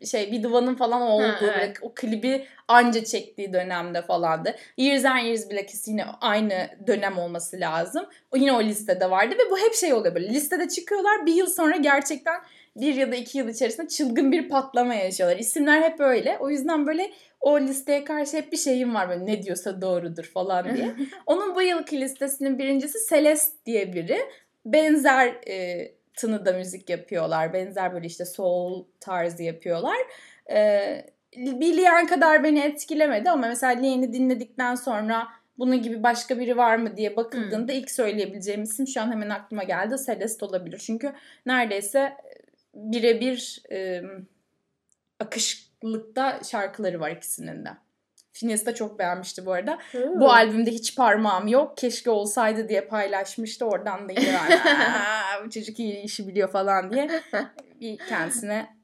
[0.06, 1.76] şey bir divanın falan olduğu ha, evet.
[1.82, 4.54] o klibi anca çektiği dönemde falandı.
[4.76, 8.06] Years and Years bile kesin yine aynı dönem olması lazım.
[8.30, 11.46] O yine o listede vardı ve bu hep şey oluyor böyle listede çıkıyorlar bir yıl
[11.46, 12.40] sonra gerçekten
[12.80, 15.38] bir ya da iki yıl içerisinde çılgın bir patlama yaşıyorlar.
[15.38, 16.36] İsimler hep öyle.
[16.40, 17.10] O yüzden böyle
[17.40, 20.94] o listeye karşı hep bir şeyim var böyle ne diyorsa doğrudur falan diye.
[21.26, 24.18] Onun bu yılki listesinin birincisi Celeste diye biri.
[24.64, 27.52] Benzer e, tınıda müzik yapıyorlar.
[27.52, 29.96] Benzer böyle işte soul tarzı yapıyorlar.
[30.50, 36.76] E, Billiyen kadar beni etkilemedi ama mesela Lien'i dinledikten sonra bunun gibi başka biri var
[36.76, 37.78] mı diye bakıldığında hmm.
[37.78, 39.96] ilk söyleyebileceğim isim şu an hemen aklıma geldi.
[40.06, 40.78] Celeste olabilir.
[40.78, 41.12] Çünkü
[41.46, 42.12] neredeyse
[42.76, 44.02] birebir e,
[45.20, 47.70] akışlıkta şarkıları var ikisinin de.
[48.32, 49.78] Phineas da çok beğenmişti bu arada.
[49.90, 50.20] Hmm.
[50.20, 51.76] Bu albümde hiç parmağım yok.
[51.76, 53.64] Keşke olsaydı diye paylaşmıştı.
[53.64, 54.38] Oradan da yine
[55.44, 57.10] bu çocuk iyi işi biliyor falan diye
[57.80, 58.76] bir kendisine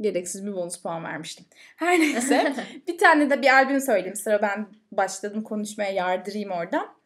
[0.00, 1.46] gereksiz bir bonus puan vermiştim.
[1.76, 2.54] Her neyse
[2.88, 4.16] bir tane de bir albüm söyleyeyim.
[4.16, 7.03] Sıra ben başladım konuşmaya yardırayım oradan.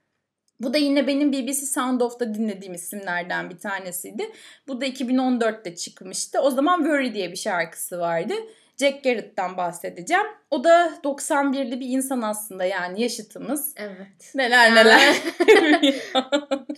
[0.61, 4.33] Bu da yine benim BBC Sound Off'ta dinlediğim isimlerden bir tanesiydi.
[4.69, 6.41] Bu da 2014'te çıkmıştı.
[6.41, 8.35] O zaman Worry diye bir şarkısı vardı.
[8.81, 10.27] Jack Garrett'tan bahsedeceğim.
[10.51, 13.75] O da 91'li bir insan aslında yani yaşıtımız.
[13.77, 14.33] Evet.
[14.35, 15.01] Neler neler.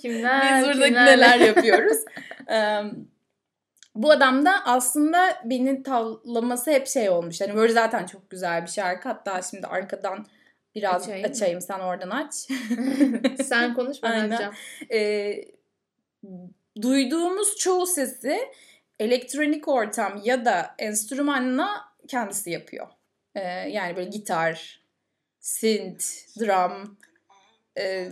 [0.02, 1.06] kimler, Biz burada kimler.
[1.06, 1.98] neler yapıyoruz.
[3.94, 7.40] bu adam da aslında beni tavlaması hep şey olmuş.
[7.40, 9.08] Hani böyle zaten çok güzel bir şarkı.
[9.08, 10.26] Hatta şimdi arkadan
[10.74, 12.34] Biraz açayım, açayım sen oradan aç.
[13.44, 14.30] sen konuş ben Aynen.
[14.30, 14.54] açacağım.
[14.92, 15.44] Ee,
[16.82, 18.40] duyduğumuz çoğu sesi
[18.98, 21.68] elektronik ortam ya da enstrümanla
[22.08, 22.86] kendisi yapıyor.
[23.34, 24.80] Ee, yani böyle gitar,
[25.40, 26.04] synth,
[26.40, 26.98] drum.
[27.78, 28.08] E,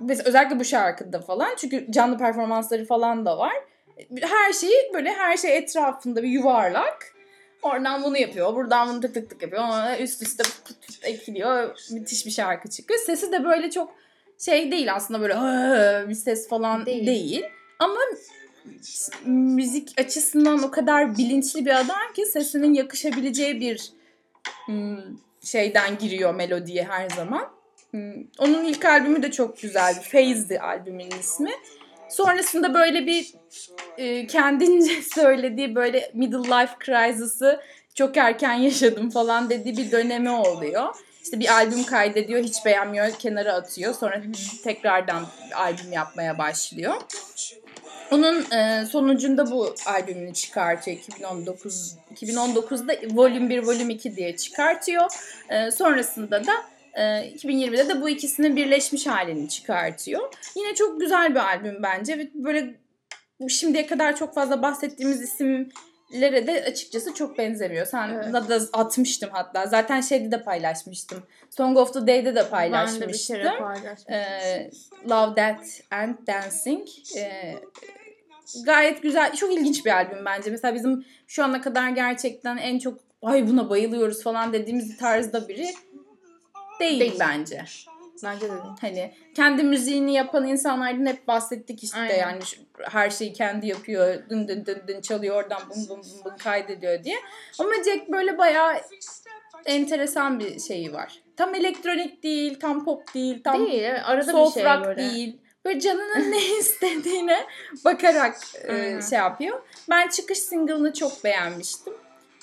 [0.00, 3.54] mesela özellikle bu şarkıda falan çünkü canlı performansları falan da var.
[4.22, 7.15] Her şeyi böyle her şey etrafında bir yuvarlak
[7.66, 8.54] Oradan bunu yapıyor.
[8.54, 9.62] Buradan bunu tık tık tık yapıyor.
[9.62, 11.78] Ona üst üste pıt pıt ekliyor.
[11.90, 13.00] Müthiş bir şarkı çıkıyor.
[13.00, 13.92] Sesi de böyle çok
[14.38, 15.34] şey değil aslında böyle
[16.08, 17.06] bir ses falan değil.
[17.06, 17.44] değil.
[17.78, 18.00] Ama
[19.24, 23.92] müzik açısından o kadar bilinçli bir adam ki sesinin yakışabileceği bir
[25.42, 27.56] şeyden giriyor melodiye her zaman.
[28.38, 30.00] Onun ilk albümü de çok güzeldi.
[30.00, 31.50] Phase'di albümün ismi.
[32.08, 33.32] Sonrasında böyle bir
[33.98, 37.60] e, kendince söylediği böyle middle life crisis'ı
[37.94, 40.94] çok erken yaşadım falan dediği bir dönemi oluyor.
[41.22, 43.94] İşte bir albüm kaydediyor, hiç beğenmiyor, kenara atıyor.
[43.94, 44.22] Sonra
[44.64, 46.94] tekrardan albüm yapmaya başlıyor.
[48.10, 55.04] Onun e, sonucunda bu albümünü çıkartıyor 2019 2019'da Volume 1 Volume 2 diye çıkartıyor.
[55.48, 56.52] E, sonrasında da
[56.96, 60.34] 2020'de ee, de bu ikisinin birleşmiş halini çıkartıyor.
[60.56, 62.74] Yine çok güzel bir albüm bence ve böyle
[63.48, 67.86] şimdiye kadar çok fazla bahsettiğimiz isimlere de açıkçası çok benzemiyor.
[67.86, 68.34] Sen evet.
[68.34, 69.66] da atmıştım hatta.
[69.66, 71.22] Zaten şeyde de paylaşmıştım.
[71.50, 73.00] Song of the Day'de de paylaşmıştım.
[73.00, 74.14] Ben de bir kere paylaşmıştım.
[74.14, 74.70] Ee,
[75.10, 76.88] Love That and Dancing.
[77.16, 77.54] Ee,
[78.64, 80.50] gayet güzel, çok ilginç bir albüm bence.
[80.50, 85.66] Mesela bizim şu ana kadar gerçekten en çok ay buna bayılıyoruz falan dediğimiz tarzda biri
[86.80, 87.16] değil, değil.
[87.20, 87.64] bence.
[88.24, 88.74] Bence de değil.
[88.80, 92.18] Hani kendi müziğini yapan insanlardan hep bahsettik işte Aynen.
[92.18, 92.40] yani
[92.90, 94.28] her şeyi kendi yapıyor.
[94.30, 97.16] Dın dın dın dın çalıyor oradan bum bum bum bum kaydediyor diye.
[97.58, 98.80] Ama Jack böyle bayağı
[99.66, 101.22] enteresan bir şeyi var.
[101.36, 105.02] Tam elektronik değil, tam pop değil, tam değil, arada soft bir şey rock böyle.
[105.02, 105.38] değil.
[105.64, 107.46] Böyle canının ne istediğine
[107.84, 108.36] bakarak
[108.68, 109.62] e, şey yapıyor.
[109.90, 111.94] Ben çıkış single'ını çok beğenmiştim.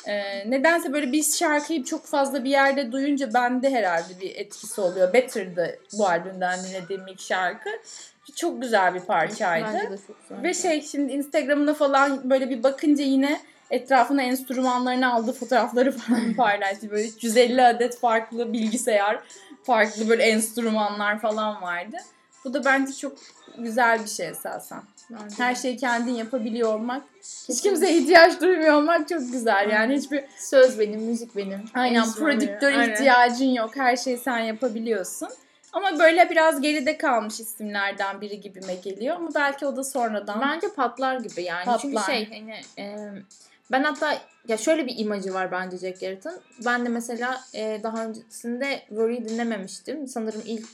[0.08, 5.14] Ee, nedense böyle bir şarkıyı çok fazla bir yerde duyunca bende herhalde bir etkisi oluyor.
[5.14, 7.70] Better'dı bu albümden dinlediğim ilk şarkı.
[8.36, 10.00] Çok güzel bir parçaydı.
[10.44, 16.92] Ve şey şimdi Instagram'da falan böyle bir bakınca yine etrafına enstrümanlarını aldı fotoğrafları falan paylaştı.
[16.92, 19.20] Böyle 350 adet farklı bilgisayar,
[19.64, 21.98] farklı böyle enstrümanlar falan vardı.
[22.46, 23.18] Bu da bence çok
[23.58, 24.82] güzel bir şey esasen.
[25.14, 25.36] Bence.
[25.38, 27.04] Her şeyi kendin yapabiliyor olmak.
[27.14, 27.54] Kesinlikle.
[27.54, 29.70] Hiç kimseye ihtiyaç duymuyor olmak çok güzel.
[29.70, 31.66] Yani hiçbir söz benim, müzik benim.
[31.74, 32.94] Aynen prodüktör Aynen.
[32.94, 33.76] ihtiyacın yok.
[33.76, 35.30] Her şeyi sen yapabiliyorsun.
[35.74, 39.16] Ama böyle biraz geride kalmış isimlerden biri gibime geliyor.
[39.16, 40.42] Ama belki o da sonradan.
[40.42, 41.66] Bence patlar gibi yani.
[41.66, 41.80] Patlar.
[41.82, 43.10] Çünkü şey hani e,
[43.72, 46.40] ben hatta ya şöyle bir imajı var bence Jack Garrett'ın.
[46.66, 50.08] Ben de mesela e, daha öncesinde Worry'i dinlememiştim.
[50.08, 50.68] Sanırım ilk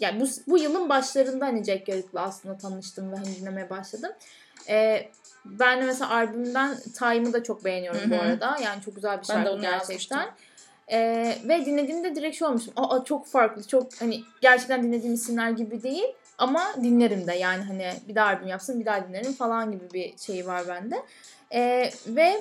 [0.00, 4.12] yani bu, bu yılın başlarında hani Jack Garrett'la aslında tanıştım ve hani dinlemeye başladım.
[4.68, 5.08] Ee,
[5.44, 8.10] ben de mesela albümden Time'ı da çok beğeniyorum Hı-hı.
[8.10, 8.58] bu arada.
[8.64, 10.28] Yani çok güzel bir şarkı gerçekten.
[10.92, 12.74] Ee, ve dinlediğimde direkt şey olmuştum.
[12.76, 13.66] Aa çok farklı.
[13.66, 16.06] Çok hani gerçekten dinlediğim isimler gibi değil.
[16.38, 20.18] Ama dinlerim de yani hani bir daha albüm yapsın bir daha dinlerim falan gibi bir
[20.18, 21.02] şey var bende.
[21.52, 22.40] Ee, ve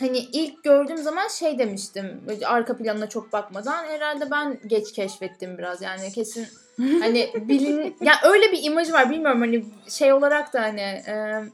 [0.00, 5.82] hani ilk gördüğüm zaman şey demiştim arka planına çok bakmadan herhalde ben geç keşfettim biraz.
[5.82, 6.46] Yani kesin
[6.78, 11.44] hani bilin ya öyle bir imaj var bilmiyorum hani şey olarak da hani e,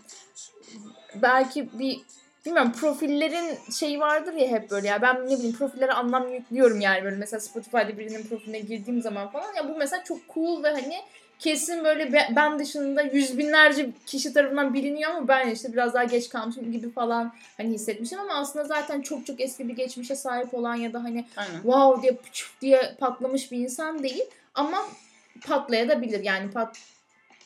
[1.15, 2.01] belki bir
[2.47, 7.05] bilmiyorum profillerin şeyi vardır ya hep böyle ya ben ne bileyim profillere anlam yüklüyorum yani
[7.05, 10.97] böyle mesela Spotify'da birinin profiline girdiğim zaman falan ya bu mesela çok cool ve hani
[11.39, 16.29] kesin böyle ben dışında yüz binlerce kişi tarafından biliniyor ama ben işte biraz daha geç
[16.29, 20.75] kalmışım gibi falan hani hissetmişim ama aslında zaten çok çok eski bir geçmişe sahip olan
[20.75, 21.63] ya da hani Aynen.
[21.63, 22.19] wow diye
[22.61, 24.25] diye patlamış bir insan değil
[24.55, 24.79] ama
[25.47, 26.79] patlayabilir yani pat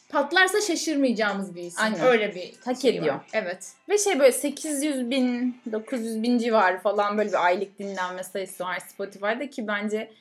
[0.08, 1.84] patlarsa şaşırmayacağımız bir isim.
[1.84, 2.00] Aynen.
[2.00, 3.14] Öyle bir hak şey ediyor.
[3.14, 3.26] Var.
[3.32, 3.72] Evet.
[3.88, 8.78] Ve şey böyle 800 bin 900 bin civarı falan böyle bir aylık dinlenme sayısı var
[8.78, 10.12] Spotify'da ki bence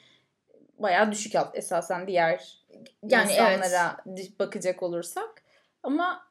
[0.79, 2.57] bayağı düşük alt esasen diğer
[3.03, 4.39] yani insanlara evet.
[4.39, 5.43] bakacak olursak.
[5.83, 6.27] Ama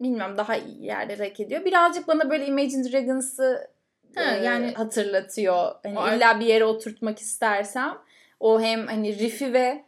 [0.00, 1.64] bilmiyorum daha iyi yerlere hak ediyor.
[1.64, 3.70] Birazcık bana böyle Imagine Dragons'ı
[4.16, 5.74] e, yani hatırlatıyor.
[5.82, 7.98] Hani o illa bir yere oturtmak istersem
[8.40, 9.84] o hem hani riff'i ve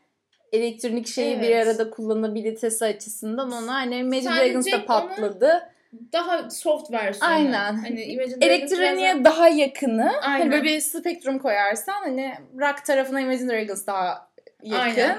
[0.55, 1.43] elektronik şeyi evet.
[1.43, 5.71] bir arada kullanabilitesi açısından ona hani Imagine Dragons da patladı.
[6.13, 7.35] Daha soft versiyonu.
[7.35, 7.75] Aynen.
[7.77, 8.01] Hani
[8.41, 9.25] Elektroniğe biraz...
[9.25, 10.13] daha yakını.
[10.23, 10.41] Aynen.
[10.41, 14.31] Hani böyle bir spektrum koyarsan hani rock tarafına Imagine Dragons daha
[14.63, 15.01] yakın.
[15.01, 15.19] Aynen.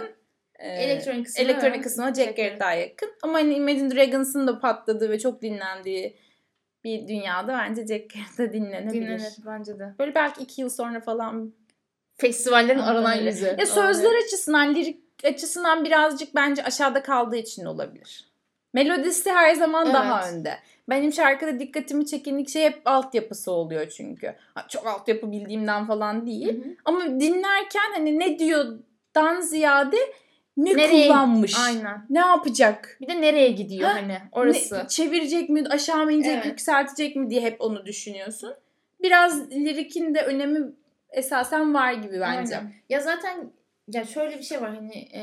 [0.60, 3.10] Ee, elektronik kısmına, elektronik kısmına Jack Garrett daha yakın.
[3.22, 6.18] Ama hani Imagine Dragons'ın da patladığı ve çok dinlendiği
[6.84, 9.02] bir dünyada bence Jack Garrett'e dinlenebilir.
[9.02, 9.94] Dinlenir bence de.
[10.00, 11.54] Böyle belki iki yıl sonra falan
[12.18, 13.56] festivallerin aranan yüzü.
[13.60, 18.26] Ya sözler açısından, lirik açısından birazcık bence aşağıda kaldığı için olabilir.
[18.74, 19.96] Melodisi her zaman evet.
[19.96, 20.58] daha önde.
[20.90, 24.36] Benim şarkıda dikkatimi çeken ilk şey hep altyapısı oluyor çünkü.
[24.70, 26.64] Çok altyapı bildiğimden falan değil.
[26.64, 26.76] Hı hı.
[26.86, 29.98] Ama dinlerken hani ne diyordan ziyade
[30.58, 31.54] ne nereye, kullanmış?
[31.68, 32.06] Aynen.
[32.10, 32.98] Ne yapacak?
[33.02, 34.78] Bir de nereye gidiyor ha, hani orası.
[34.78, 36.46] Ne, çevirecek mi, aşağı mı inecek, evet.
[36.46, 38.54] yükseltecek mi diye hep onu düşünüyorsun.
[39.02, 40.72] Biraz lirikin de önemi
[41.10, 42.58] esasen var gibi bence.
[42.58, 42.74] Aynen.
[42.90, 43.52] Ya zaten
[43.88, 45.22] ya şöyle bir şey var hani e,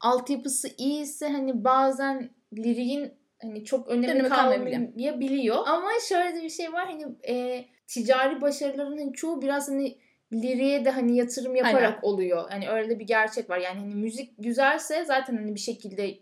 [0.00, 5.56] altyapısı iyiyse hani bazen liriğin hani çok önemi kalmayabiliyor.
[5.66, 9.98] Ama şöyle de bir şey var hani e, ticari başarıların hani çoğu biraz hani
[10.32, 11.98] liriye de hani yatırım yaparak Aynen.
[12.02, 12.50] oluyor.
[12.50, 13.58] Hani öyle bir gerçek var.
[13.58, 16.18] Yani hani müzik güzelse zaten hani bir şekilde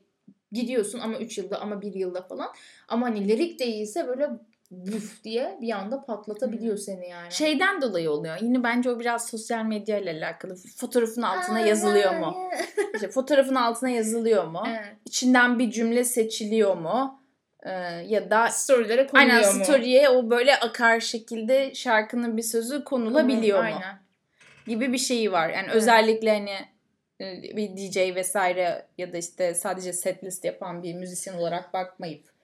[0.53, 2.49] gidiyorsun ama 3 yılda ama 1 yılda falan.
[2.89, 4.31] Ama hani lirik de iyiyse böyle
[4.71, 7.33] buf diye bir anda patlatabiliyor seni yani.
[7.33, 8.37] Şeyden dolayı oluyor.
[8.41, 10.57] Yine bence o biraz sosyal medya ile alakalı.
[10.77, 12.37] Fotoğrafın altına yazılıyor mu?
[12.95, 14.63] işte fotoğrafın altına yazılıyor mu?
[14.69, 14.97] Evet.
[15.05, 17.23] İçinden bir cümle seçiliyor mu?
[17.63, 17.71] Ee,
[18.07, 19.65] ya da storylere konuluyor aynen, mu?
[19.65, 23.75] story'e o böyle akar şekilde şarkının bir sözü konulabiliyor Konu, mu?
[23.75, 23.99] Aynen.
[24.67, 25.49] Gibi bir şeyi var.
[25.49, 25.77] Yani evet.
[25.77, 26.55] özellikle hani
[27.21, 32.38] e, bir DJ vesaire ya da işte sadece setlist yapan bir müzisyen olarak bakmayıp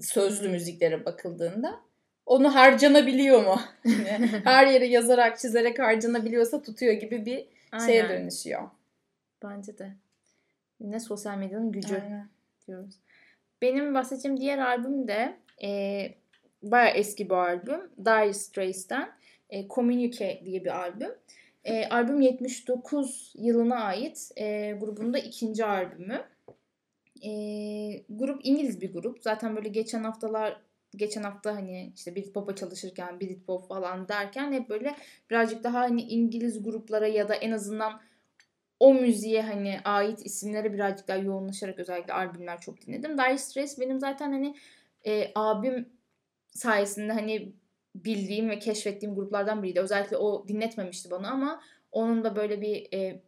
[0.00, 1.80] sözlü müziklere bakıldığında
[2.26, 3.60] onu harcanabiliyor mu?
[4.44, 7.86] Her yere yazarak çizerek harcanabiliyorsa tutuyor gibi bir Aynen.
[7.86, 8.62] şeye dönüşüyor.
[9.44, 9.92] Bence de.
[10.80, 12.28] Ne sosyal medyanın gücü Aynen.
[12.66, 12.94] diyoruz.
[13.62, 15.68] Benim bahsedeceğim diğer albüm de e,
[16.62, 17.80] bayağı eski bir albüm.
[18.04, 19.12] Dire Straits'ten
[19.50, 21.10] e, Communique diye bir albüm.
[21.64, 26.24] E, albüm 79 yılına ait e, grubun ikinci albümü.
[27.26, 27.30] E,
[28.08, 29.22] grup İngiliz bir grup.
[29.22, 30.60] Zaten böyle geçen haftalar
[30.96, 34.94] geçen hafta hani işte Britpop'a çalışırken Britpop falan derken hep böyle
[35.30, 38.00] birazcık daha hani İngiliz gruplara ya da en azından
[38.80, 43.18] o müziğe hani ait isimlere birazcık daha yoğunlaşarak özellikle albümler çok dinledim.
[43.18, 44.56] Dire Straits benim zaten hani
[45.06, 45.88] e, abim
[46.50, 47.52] sayesinde hani
[47.94, 49.80] bildiğim ve keşfettiğim gruplardan biriydi.
[49.80, 51.60] Özellikle o dinletmemişti bana ama
[51.92, 53.22] onun da böyle bir e,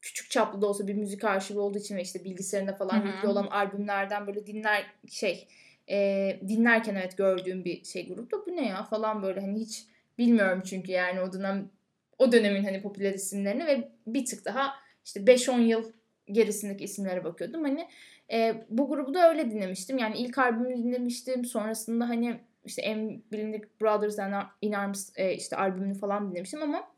[0.00, 3.46] küçük çaplı da olsa bir müzik arşivi olduğu için ve işte bilgisayarında falan yüklü olan
[3.46, 5.48] albümlerden böyle dinler şey
[5.90, 9.86] e, dinlerken evet gördüğüm bir şey grupta bu ne ya falan böyle hani hiç
[10.18, 11.70] bilmiyorum çünkü yani o dönem
[12.18, 15.92] o dönemin hani popüler isimlerini ve bir tık daha işte 5-10 yıl
[16.26, 17.64] gerisindeki isimlere bakıyordum.
[17.64, 17.88] Hani
[18.32, 19.98] e, bu grubu da öyle dinlemiştim.
[19.98, 21.44] Yani ilk albümü dinlemiştim.
[21.44, 26.88] Sonrasında hani işte en bilindik Brothers and in Arms e, işte albümünü falan dinlemiştim ama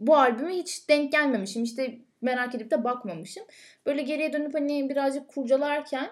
[0.00, 1.62] bu albüme hiç denk gelmemişim.
[1.62, 3.44] İşte merak edip de bakmamışım.
[3.86, 6.10] Böyle geriye dönüp hani birazcık kurcalarken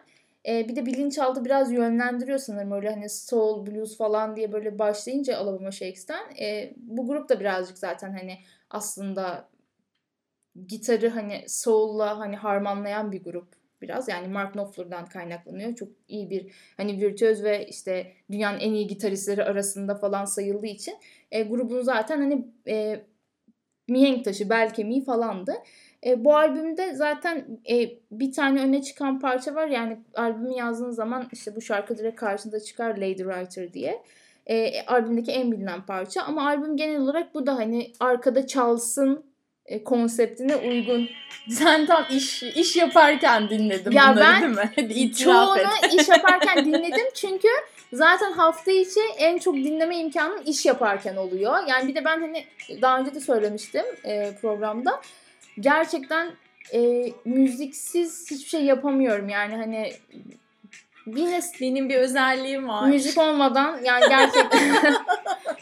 [0.49, 5.37] e, bir de bilinçaltı biraz yönlendiriyor sanırım öyle hani soul, blues falan diye böyle başlayınca
[5.37, 6.23] Alabama Shakes'ten.
[6.41, 8.39] E, bu grup da birazcık zaten hani
[8.71, 9.49] aslında
[10.67, 13.49] gitarı hani soul'la hani harmanlayan bir grup
[13.83, 14.09] biraz.
[14.09, 15.75] Yani Mark Knopfler'dan kaynaklanıyor.
[15.75, 20.95] Çok iyi bir hani virtüöz ve işte dünyanın en iyi gitaristleri arasında falan sayıldığı için
[21.31, 23.05] e, grubun zaten hani e,
[23.91, 25.53] mihenk taşı, bel kemiği falandı.
[26.07, 29.67] E, bu albümde zaten e, bir tane öne çıkan parça var.
[29.67, 34.03] Yani albümü yazdığın zaman işte bu şarkı direkt karşında çıkar Lady Writer diye.
[34.47, 36.23] E, albümdeki en bilinen parça.
[36.23, 39.25] Ama albüm genel olarak bu da hani arkada çalsın
[39.67, 41.09] e, konseptine uygun.
[41.51, 44.71] Sen tam iş iş yaparken dinledim Ya bunları ben değil mi?
[44.77, 45.65] Hadi itiraf et.
[45.65, 47.49] Çoğunu iş yaparken dinledim çünkü
[47.93, 51.59] zaten hafta içi en çok dinleme imkanım iş yaparken oluyor.
[51.69, 52.45] Yani bir de ben hani
[52.83, 55.01] daha önce de söylemiştim e, programda.
[55.61, 56.31] Gerçekten
[56.73, 56.81] e,
[57.25, 59.29] müziksiz hiçbir şey yapamıyorum.
[59.29, 59.93] Yani hani
[61.07, 62.89] yine Benim bir özelliğim var.
[62.89, 64.61] müzik olmadan yani gerçekten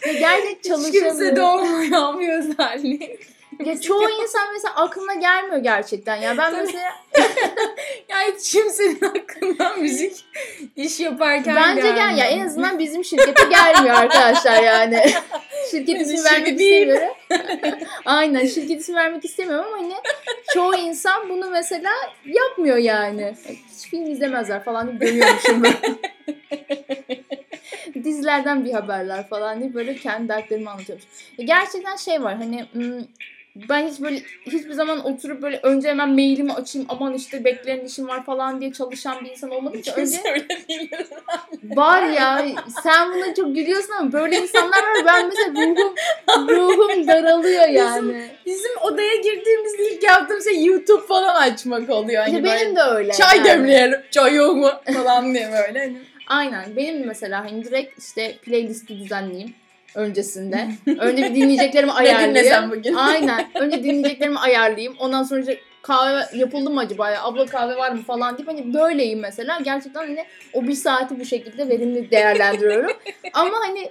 [0.04, 1.42] gerçek Hiç kimsede çalışamıyorum.
[1.44, 3.18] olmayan bir özelliğim.
[3.64, 6.16] Ya çoğu insan mesela aklına gelmiyor gerçekten.
[6.16, 6.60] Ya ben Tabii.
[6.66, 6.90] mesela
[8.20, 10.24] Hiç kimsenin hakkından müzik
[10.76, 15.04] iş yaparken Bence gel ya en azından bizim şirkete gelmiyor arkadaşlar yani.
[15.70, 17.14] Şirket ismi vermek istemiyorum.
[18.04, 19.94] Aynen şirket ismi vermek istemiyorum ama hani
[20.54, 21.90] çoğu insan bunu mesela
[22.24, 23.34] yapmıyor yani.
[23.46, 25.74] Hiç film izlemezler falan deyip görüyormuşum ben.
[28.04, 31.06] Dizilerden bir haberler falan deyip böyle kendi dertlerimi anlatıyormuş.
[31.38, 33.00] Gerçekten şey var hani hmm,
[33.68, 38.08] ben hiç böyle hiçbir zaman oturup böyle önce hemen mailimi açayım aman işte bekleyen işim
[38.08, 39.92] var falan diye çalışan bir insan olmadım ki.
[39.96, 40.18] Önce
[40.68, 40.90] değil.
[41.62, 42.46] Var ya
[42.82, 45.04] sen buna çok gülüyorsun ama böyle insanlar var.
[45.06, 45.94] Ben mesela ruhum
[46.48, 48.30] ruhum daralıyor yani.
[48.46, 52.22] Bizim odaya girdiğimizde ilk yaptığım şey YouTube falan açmak oluyor.
[52.22, 53.12] Hani benim de öyle.
[53.12, 53.48] Çay yani.
[53.48, 54.00] demleyelim.
[54.10, 54.70] Çay yok mu?
[54.94, 55.78] Falan diye böyle.
[55.78, 55.98] Hani.
[56.26, 56.76] Aynen.
[56.76, 59.54] Benim mesela hani direkt işte playlisti düzenleyeyim
[59.98, 60.68] öncesinde.
[60.98, 62.30] Önce bir dinleyeceklerimi Ne ayarlayayım.
[62.34, 62.94] dinlesem bugün?
[62.96, 63.46] Aynen.
[63.54, 64.96] Önce dinleyeceklerimi ayarlayayım.
[64.98, 67.22] Ondan sonra işte kahve yapıldı mı acaba ya?
[67.22, 69.58] Abla kahve var mı falan deyip hani böyleyim mesela.
[69.64, 72.90] Gerçekten hani o bir saati bu şekilde verimli değerlendiriyorum.
[73.32, 73.90] Ama hani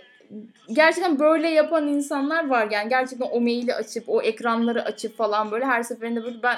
[0.73, 5.65] gerçekten böyle yapan insanlar var yani gerçekten o maili açıp o ekranları açıp falan böyle
[5.65, 6.57] her seferinde böyle ben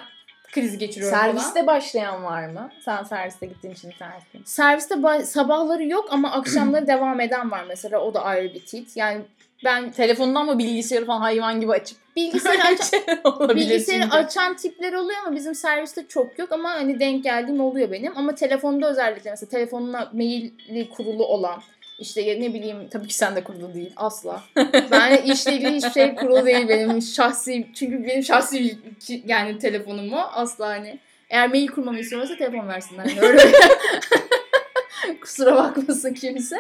[0.52, 1.32] kriz geçiriyorum falan.
[1.32, 2.70] Serviste başlayan var mı?
[2.86, 4.40] Sen serviste gittiğin için serviste.
[4.46, 8.98] Serviste ba- sabahları yok ama akşamları devam eden var mesela o da ayrı bir tit.
[8.98, 9.22] Yani
[9.64, 15.20] ben Telefondan mı bilgisayarı falan hayvan gibi açıp bilgisayarı açan, olabilir bilgisayarı açan tipler oluyor
[15.26, 18.18] ama bizim serviste çok yok ama hani denk geldiğim oluyor benim.
[18.18, 21.62] Ama telefonda özellikle mesela telefonuna maili kurulu olan
[22.00, 23.94] işte ne bileyim Tabii ki sen de kurulu değil.
[23.96, 24.44] asla.
[24.92, 28.78] Ben işle ilgili hiçbir şey kurulu değil benim şahsi çünkü benim şahsi
[29.26, 33.06] yani telefonum o asla hani eğer mail kurmamı istiyorsa telefon versinler.
[33.06, 33.42] Yani öyle
[35.22, 36.58] Kusura bakmasın kimse.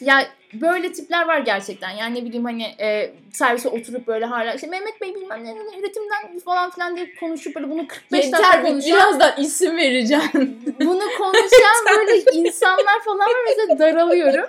[0.00, 1.90] Ya böyle tipler var gerçekten.
[1.90, 6.38] Yani ne bileyim hani e, servise oturup böyle hala işte Mehmet Bey bilmem ne, üretimden
[6.44, 10.60] falan filan diye konuşup böyle bunu 45 dakika Yeter konuşan, birazdan isim vereceğim.
[10.80, 14.46] bunu konuşan böyle insanlar falan var mesela daralıyorum.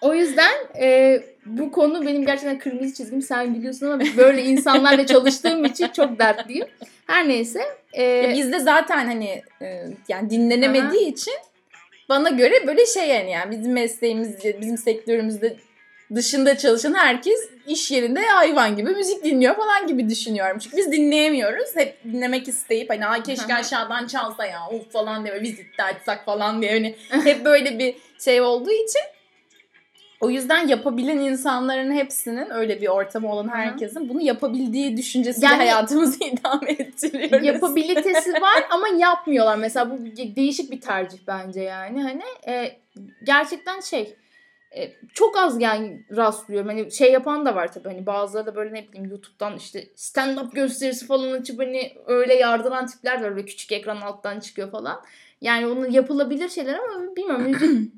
[0.00, 3.22] O yüzden e, bu konu benim gerçekten kırmızı çizgim.
[3.22, 6.66] Sen biliyorsun ama böyle insanlarla çalıştığım için çok dertliyim.
[7.06, 7.60] Her neyse.
[7.92, 11.34] E, Ya bizde zaten hani e, yani dinlenemediği için
[12.08, 15.56] bana göre böyle şey yani, yani bizim mesleğimizde, bizim sektörümüzde
[16.14, 20.58] dışında çalışan herkes iş yerinde hayvan gibi müzik dinliyor falan gibi düşünüyorum.
[20.58, 21.76] Çünkü biz dinleyemiyoruz.
[21.76, 26.62] Hep dinlemek isteyip hani Aa, keşke aşağıdan çalsa ya uf falan diye vizitte açsak falan
[26.62, 29.00] diye hani hep böyle bir şey olduğu için
[30.20, 36.24] o yüzden yapabilen insanların hepsinin öyle bir ortamı olan herkesin bunu yapabildiği düşüncesiyle Yani- hayatımızı
[36.24, 37.46] idame ettiriyoruz.
[37.46, 39.56] yapabilitesi var ama yapmıyorlar.
[39.56, 39.98] Mesela bu
[40.36, 42.02] değişik bir tercih bence yani.
[42.02, 42.76] Hani e,
[43.26, 44.14] gerçekten şey
[44.76, 46.68] e, çok az yani rastlıyorum.
[46.68, 47.88] Hani şey yapan da var tabii.
[47.88, 52.34] Hani bazıları da böyle ne bileyim YouTube'dan işte stand up gösterisi falan açıp hani öyle
[52.34, 53.30] yardıran tipler var.
[53.36, 55.00] Böyle küçük ekran alttan çıkıyor falan.
[55.40, 57.92] Yani onun yapılabilir şeyler ama bilmiyorum müzik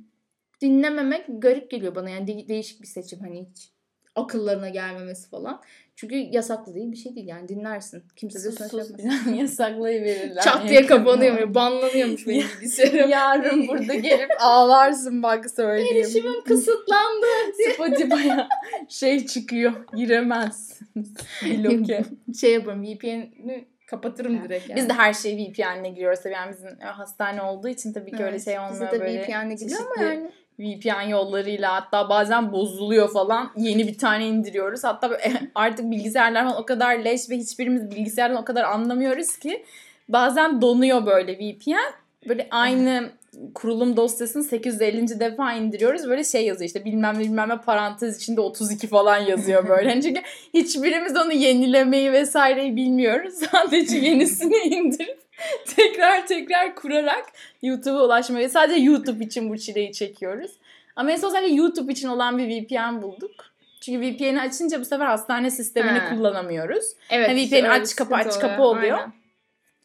[0.61, 2.11] dinlememek garip geliyor bana.
[2.11, 3.73] Yani de- değişik bir seçim hani hiç
[4.15, 5.63] akıllarına gelmemesi falan.
[5.97, 8.05] Çünkü yasaklı değil bir şey değil yani dinlersin.
[8.17, 9.39] Kimse de sana şey yapmaz.
[9.39, 10.43] yasaklayıverirler.
[10.43, 11.55] Çat diye kapanıyor.
[11.55, 13.11] Banlanıyormuş benim bilgisayarım.
[13.11, 15.97] Yarın burada gelip ağlarsın bak söyleyeyim.
[15.97, 17.27] Erişimim kısıtlandı.
[17.75, 18.49] Spotify'a
[18.89, 19.73] şey çıkıyor.
[19.97, 21.15] Giremezsiniz.
[21.45, 22.05] Bloke.
[22.41, 24.77] Şey yaparım VPN'i kapatırım direkt yani.
[24.77, 26.21] Biz de her şeyi VPN'le giriyoruz.
[26.23, 28.93] Tabii yani bizim hastane olduğu için tabii ki öyle Evet, şey olmuyor.
[28.93, 30.31] Bizde de VPN'le gidiyor ama yani.
[30.59, 33.51] VPN yollarıyla hatta bazen bozuluyor falan.
[33.57, 34.85] Yeni bir tane indiriyoruz.
[34.85, 35.19] Hatta
[35.55, 39.65] artık bilgisayarlar o kadar leş ve hiçbirimiz bilgisayardan o kadar anlamıyoruz ki
[40.09, 41.95] bazen donuyor böyle VPN.
[42.29, 43.11] Böyle aynı
[43.55, 45.21] kurulum dosyasını 850.
[45.21, 46.09] defa indiriyoruz.
[46.09, 49.89] Böyle şey yazıyor işte bilmem bilmem ne parantez içinde 32 falan yazıyor böyle.
[49.89, 50.21] Hani çünkü
[50.55, 53.35] hiçbirimiz onu yenilemeyi vesaireyi bilmiyoruz.
[53.53, 55.26] Sadece yenisini indirip
[55.77, 57.25] tekrar tekrar kurarak
[57.63, 60.51] YouTube'a ulaşmayı sadece YouTube için bu çileyi çekiyoruz.
[60.97, 63.35] Ama en son sadece YouTube için olan bir VPN bulduk.
[63.81, 66.11] Çünkü VPN'i açınca bu sefer hastane sistemini Ha.
[66.11, 66.85] kullanamıyoruz.
[67.11, 67.39] Evet.
[67.39, 68.99] İşte VPN aç kapı, aç kapı oluyor.
[68.99, 69.13] Aynen.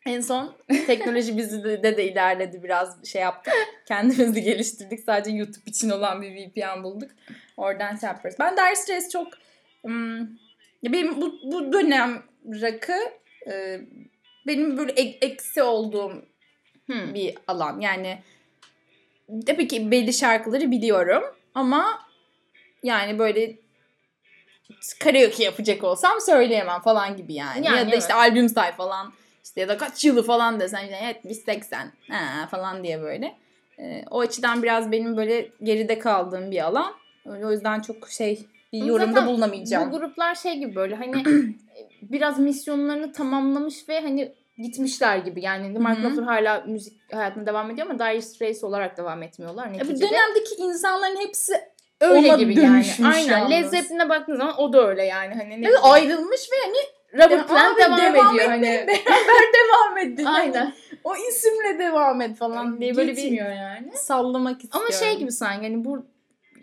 [0.05, 0.55] En son
[0.87, 3.53] teknoloji bizi de, de, de ilerledi biraz şey yaptık.
[3.87, 4.99] Kendimizi geliştirdik.
[4.99, 7.11] Sadece YouTube için olan bir VPN bulduk.
[7.57, 8.39] Oradan şey yapıyoruz.
[8.39, 9.27] Ben Dire Straits çok
[10.83, 12.97] ya benim bu, bu dönem rakı
[13.47, 13.81] e,
[14.47, 16.13] benim böyle ek- eksi olduğum
[16.85, 17.13] Hmm.
[17.13, 17.79] bir alan.
[17.79, 18.19] Yani
[19.45, 21.23] tabii ki belli şarkıları biliyorum
[21.55, 21.99] ama
[22.83, 23.55] yani böyle
[24.99, 27.65] karaoke yapacak olsam söyleyemem falan gibi yani.
[27.65, 28.01] Yani ya da evet.
[28.01, 29.13] işte albüm say falan
[29.43, 33.35] işte ya da kaç yılı falan desen işte 70 80 ha, falan diye böyle.
[33.79, 36.93] Ee, o açıdan biraz benim böyle geride kaldığım bir alan.
[37.25, 39.91] Öyle o yüzden çok şey bir yorumda zaten bulunamayacağım.
[39.91, 41.23] Bu gruplar şey gibi böyle hani
[42.01, 45.41] biraz misyonlarını tamamlamış ve hani gitmişler gibi.
[45.41, 45.99] Yani Mark.
[45.99, 50.09] Knopfler hala müzik hayatına devam ediyor ama Dire Straits olarak devam etmiyorlar bu neticede.
[50.09, 51.53] dönemdeki insanların hepsi
[52.01, 52.85] öyle ona gibi yani.
[53.13, 53.37] Aynen.
[53.37, 53.51] yalnız.
[53.51, 55.33] Led Zeppelin'e baktığın zaman o da öyle yani.
[55.33, 56.77] Hani ne bileyim, ayrılmış ve hani
[57.23, 58.63] Robert Plant Abi devam, ediyor hani.
[58.87, 60.25] Beraber devam edin.
[60.25, 60.73] Aynen.
[61.03, 63.91] O isimle devam et falan diye böyle bir yani.
[63.95, 64.87] sallamak istiyorum.
[64.89, 66.05] Ama şey gibi sanki hani bu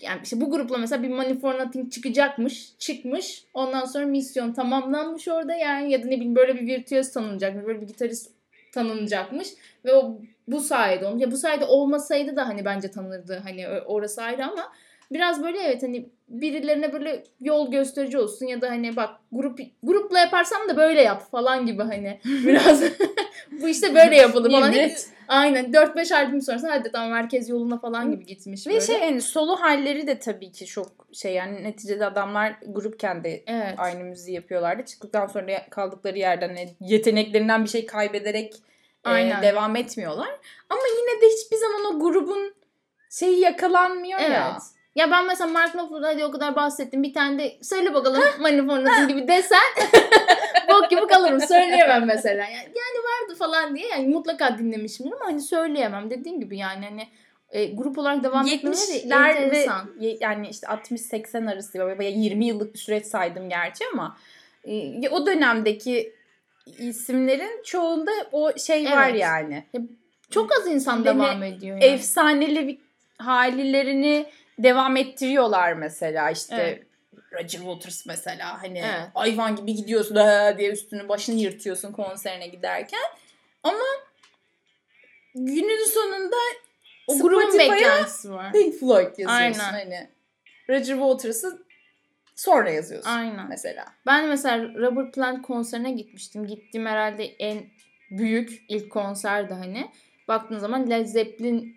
[0.00, 3.44] yani işte bu grupla mesela bir Money for Nothing çıkacakmış, çıkmış.
[3.54, 7.80] Ondan sonra misyon tamamlanmış orada yani ya da ne bileyim böyle bir virtüöz tanınacakmış, böyle
[7.80, 8.30] bir gitarist
[8.72, 9.48] tanınacakmış
[9.84, 11.22] ve o bu sayede olmuş.
[11.22, 14.72] Ya bu sayede olmasaydı da hani bence tanırdı hani orası ayrı ama
[15.10, 20.18] biraz böyle evet hani birilerine böyle yol gösterici olsun ya da hani bak grup grupla
[20.18, 22.82] yaparsam da böyle yap falan gibi hani biraz
[23.62, 24.72] bu işte böyle yapıldı falan.
[24.72, 25.08] Evet.
[25.28, 28.80] Aynen 4-5 albüm sonrasında hadi tamam herkes yoluna falan gibi gitmiş Ve böyle.
[28.80, 33.74] şey yani solo halleri de tabii ki çok şey yani neticede adamlar grupken de evet.
[33.76, 34.84] aynı müziği yapıyorlardı.
[34.84, 38.54] Çıktıktan sonra kaldıkları yerden hani yeteneklerinden bir şey kaybederek
[39.06, 39.42] e, Aynen.
[39.42, 40.30] devam etmiyorlar.
[40.68, 42.54] Ama yine de hiçbir zaman o grubun
[43.10, 44.30] şeyi yakalanmıyor Evet.
[44.30, 44.58] ya.
[44.98, 47.02] Ya ben mesela Mark Knopfler'da hadi o kadar bahsettim.
[47.02, 48.22] Bir tane de söyle bakalım
[48.84, 49.58] Nothing gibi desen
[50.68, 51.40] bok gibi kalırım.
[51.40, 52.44] Söyleyemem mesela.
[52.44, 53.88] Yani, yani vardı falan diye.
[53.88, 56.10] Yani mutlaka dinlemişimdir ama hani söyleyemem.
[56.10, 57.08] Dediğim gibi yani hani
[57.50, 59.90] e, grup olarak devam etmeleri de 70'ler ve enteresan.
[60.00, 64.16] ye- yani işte 60-80 arası böyle 20 yıllık bir süreç saydım gerçi ama
[64.64, 66.12] e, o dönemdeki
[66.78, 69.20] isimlerin çoğunda o şey var Evet.
[69.20, 69.64] yani.
[70.30, 71.76] Çok az insan Ve devam ediyor.
[71.82, 71.84] Yani.
[71.84, 72.78] Efsaneli bir
[73.18, 74.26] halilerini
[74.58, 76.82] devam ettiriyorlar mesela işte Evet.
[77.32, 79.08] Roger Waters mesela hani Evet.
[79.14, 83.00] hayvan gibi gidiyorsun "Aa!" diye üstünü başını yırtıyorsun konserine giderken
[83.62, 83.84] ama
[85.34, 86.36] günün sonunda
[87.06, 88.52] o grubun beklentisi var.
[88.52, 89.58] Pink Floyd yazıyorsun Aynen.
[89.58, 90.08] hani.
[90.68, 91.62] Roger Waters'ı
[92.34, 93.48] sonra yazıyorsun Aynen.
[93.48, 93.84] mesela.
[94.06, 96.46] Ben mesela Robert Plant konserine gitmiştim.
[96.46, 97.66] Gittiğim herhalde en
[98.10, 99.90] büyük ilk konserdi hani.
[100.28, 101.76] Baktığın zaman Led Zeppelin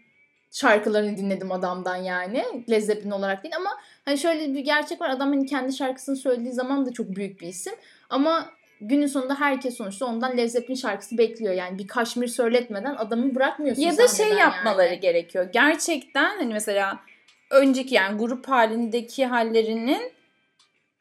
[0.52, 2.46] şarkılarını dinledim adamdan yani.
[2.70, 3.70] Led Zeppelin olarak değil ama
[4.06, 5.10] hani şöyle bir gerçek var.
[5.10, 7.74] Adam hani kendi şarkısını söylediği zaman da çok büyük bir isim.
[8.10, 8.50] Ama
[8.82, 11.54] günün sonunda herkes sonuçta ondan Led Zeppelin şarkısı bekliyor.
[11.54, 15.00] Yani bir kaşmir söyletmeden adamı bırakmıyorsun Ya da şey yapmaları yani.
[15.00, 15.50] gerekiyor.
[15.54, 17.00] Gerçekten hani mesela
[17.52, 20.12] önceki yani grup halindeki hallerinin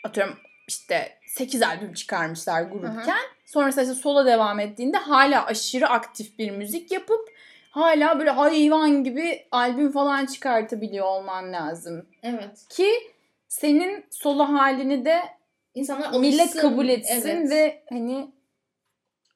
[0.05, 0.37] atıyorum
[0.69, 3.21] işte 8 albüm çıkarmışlar grupken.
[3.47, 7.30] Sonrasında işte solo devam ettiğinde hala aşırı aktif bir müzik yapıp
[7.71, 12.07] hala böyle hayvan gibi albüm falan çıkartabiliyor olman lazım.
[12.23, 12.67] Evet.
[12.69, 12.91] Ki
[13.49, 15.21] senin solo halini de
[15.75, 16.61] İnsanlar millet alışsın.
[16.61, 17.51] kabul etsin Evet.
[17.51, 18.31] ve hani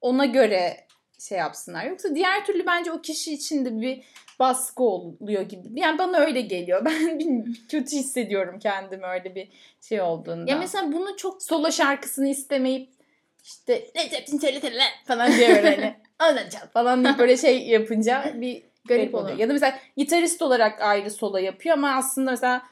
[0.00, 0.86] ona göre
[1.18, 1.84] şey yapsınlar.
[1.84, 4.04] Yoksa diğer türlü bence o kişi için de bir
[4.38, 5.80] baskı oluyor gibi.
[5.80, 6.84] Yani bana öyle geliyor.
[6.84, 9.48] Ben bilmiyorum, kötü hissediyorum kendimi öyle bir
[9.80, 10.50] şey olduğunda.
[10.50, 12.90] Ya mesela bunu çok solo şarkısını istemeyip
[13.44, 15.94] işte Led Zeppelin söylesene falan diyor hani.
[16.18, 19.38] Anlatacağım falan deyip böyle şey yapınca bir garip oluyor.
[19.38, 22.62] Ya da mesela gitarist olarak ayrı solo yapıyor ama aslında mesela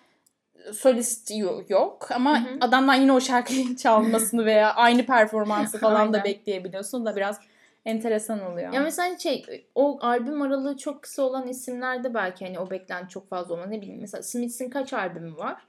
[0.73, 2.57] solist yo- yok ama Hı hı.
[2.61, 7.41] adamdan yine o şarkıyı çalmasını veya aynı performansı falan da bekleyebiliyorsun da biraz
[7.85, 8.73] enteresan oluyor.
[8.73, 13.29] Ya mesela şey o albüm aralığı çok kısa olan isimlerde belki hani o beklenti çok
[13.29, 15.67] fazla olan ne bileyim mesela Smiths'in kaç albümü var?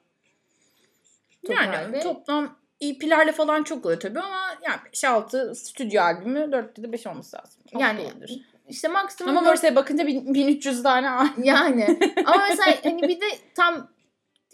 [1.49, 1.99] yani totalde.
[1.99, 2.55] toplam
[2.89, 7.61] EP'lerle falan çok oluyor tabii ama yani 5-6 stüdyo albümü 4'te de 5 olması lazım.
[7.73, 8.41] Az da Yani olabilir.
[8.69, 11.43] İşte maksimum Ama Morrissey'e bakınca bin- 1300 tane albüm.
[11.43, 13.25] yani ama mesela hani bir de
[13.55, 13.89] tam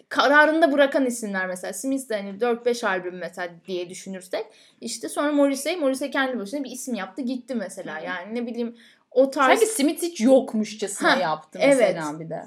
[0.09, 4.45] kararında bırakan isimler mesela Smith de hani 4-5 albüm mesela diye düşünürsek
[4.81, 8.77] işte sonra Morrissey Morrissey kendi başına bir isim yaptı gitti mesela yani ne bileyim
[9.11, 11.77] o tarz Sanki Smith hiç yokmuşçasına Ha, yaptı evet.
[11.95, 12.43] mesela bir de.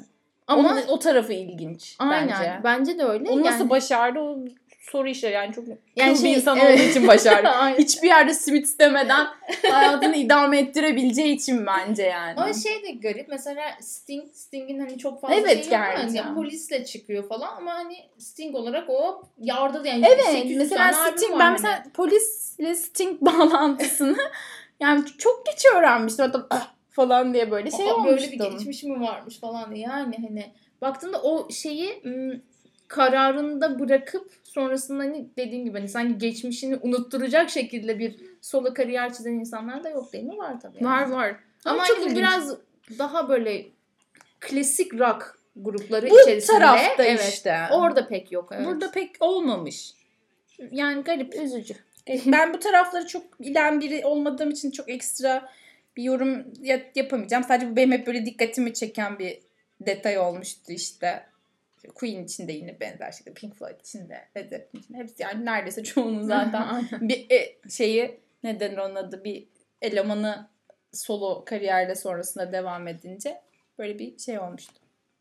[0.47, 2.61] ama Onun o tarafı ilginç aynen bence.
[2.65, 4.39] bence de öyle Onu nasıl yani, başardı o
[4.83, 6.81] soru işleri yani çok Yani yani şey, bir insan evet.
[6.81, 7.49] olduğu için başardı.
[7.79, 9.27] Hiçbir yerde simit istemeden
[9.71, 12.35] hayatını idame ettirebileceği için bence yani.
[12.41, 15.83] Ama şey de garip mesela Sting, Sting'in hani çok fazla Evet, şeyi yok.
[15.83, 16.35] Hani gerçekten.
[16.35, 21.39] polisle çıkıyor falan ama hani Sting olarak o yardı yani Evet 800 mesela Sting ben
[21.41, 21.53] hani.
[21.53, 24.31] mesela polisle Sting bağlantısını
[24.81, 28.17] yani çok geç öğrenmiştim hatta "Ah!" falan diye böyle şey Aa, olmuştum.
[28.17, 29.85] Böyle bir geçmiş mi varmış falan diye.
[29.87, 32.41] Yani hani baktığında o şeyi m,
[32.93, 39.33] kararında bırakıp sonrasında hani dediğin gibi hani sanki geçmişini unutturacak şekilde bir solo kariyer çizen
[39.33, 40.39] insanlar da yok değil mi?
[40.39, 40.85] Var tabii.
[40.85, 40.87] yani.
[40.87, 41.37] Var var.
[41.65, 42.57] Ama çok hani biraz
[42.99, 43.67] daha böyle
[44.41, 46.59] klasik rock grupları bu içerisinde.
[46.59, 47.59] tarafta evet, işte.
[47.73, 48.51] Orada pek yok.
[48.53, 48.67] Evet.
[48.67, 49.95] Burada pek olmamış.
[50.71, 51.35] Yani garip.
[51.35, 51.75] üzücü.
[52.27, 55.49] Ben bu tarafları çok bilen biri olmadığım için çok ekstra
[55.97, 57.45] bir yorum ya- yapamayacağım.
[57.45, 59.39] Sadece bu benim hep böyle dikkatimi çeken bir
[59.81, 61.32] detay olmuştu işte.
[61.89, 63.35] Queen için de yine benzer şekilde.
[63.35, 64.19] Pink Floyd için de.
[64.37, 64.99] Led Zeppelin için de.
[64.99, 69.49] Hepsi yani neredeyse çoğunun zaten bir e, şeyi ne denir onun adı bir
[69.83, 70.49] elemanı
[70.93, 73.41] solo kariyerle sonrasında devam edince
[73.79, 74.73] böyle bir şey olmuştu.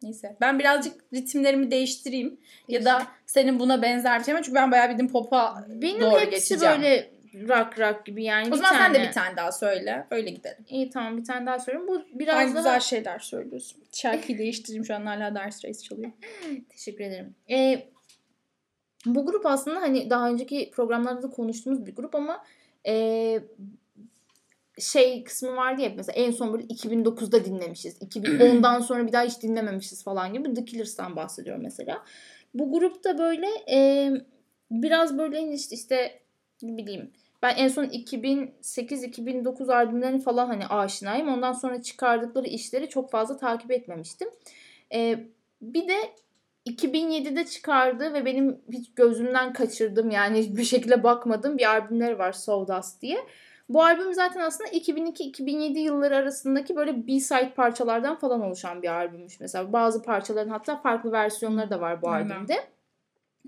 [0.04, 0.36] Neyse.
[0.42, 2.40] Ben birazcık ritimlerimi değiştireyim.
[2.68, 4.40] Ya da senin buna benzer bir şey mi?
[4.44, 6.76] Çünkü ben bayağı bildiğin pop'a Benim doğru hepsi geçeceğim.
[6.76, 8.48] böyle rock rock gibi yani.
[8.48, 10.08] O bir zaman sen de tane- bir tane daha söyle.
[10.12, 10.66] Öyle gidelim.
[10.70, 11.88] İyi tamam bir tane daha söyleyeyim.
[11.88, 12.58] Bu biraz Sen daha...
[12.58, 13.84] güzel şeyler söylüyorsun.
[13.94, 16.12] Şarkıyı değiştireyim şu an hala Dire Straits çalıyor.
[16.70, 17.36] Teşekkür ederim.
[17.50, 17.88] Ee,
[19.06, 22.46] bu grup aslında hani daha önceki programlarda da konuştuğumuz bir grup ama
[22.88, 23.40] e,
[24.80, 28.02] şey kısmı vardı ya mesela en son böyle 2009'da dinlemişiz.
[28.02, 30.54] 2010'dan sonra bir daha hiç dinlememişiz falan gibi.
[30.54, 32.04] The Killers'tan bahsediyorum mesela.
[32.54, 34.12] Bu grupta böyle e,
[34.72, 36.20] biraz böyle işte, işte
[36.62, 37.12] ne bileyim
[37.42, 41.28] ben en son 2008-2009 albümlerini falan hani aşinayım.
[41.28, 44.28] Ondan sonra çıkardıkları işleri çok fazla takip etmemiştim.
[44.94, 45.20] Ee,
[45.62, 45.98] bir de
[46.66, 53.02] 2007'de çıkardı ve benim hiç gözümden kaçırdım yani hiçbir şekilde bakmadığım bir albümleri var Sawdust
[53.02, 53.18] diye.
[53.70, 59.74] Bu albüm zaten aslında 2002-2007 yılları arasındaki böyle B-side parçalardan falan oluşan bir albümmüş mesela.
[59.74, 62.30] Bazı parçaların hatta farklı versiyonları da var bu Aynen.
[62.30, 62.56] albümde.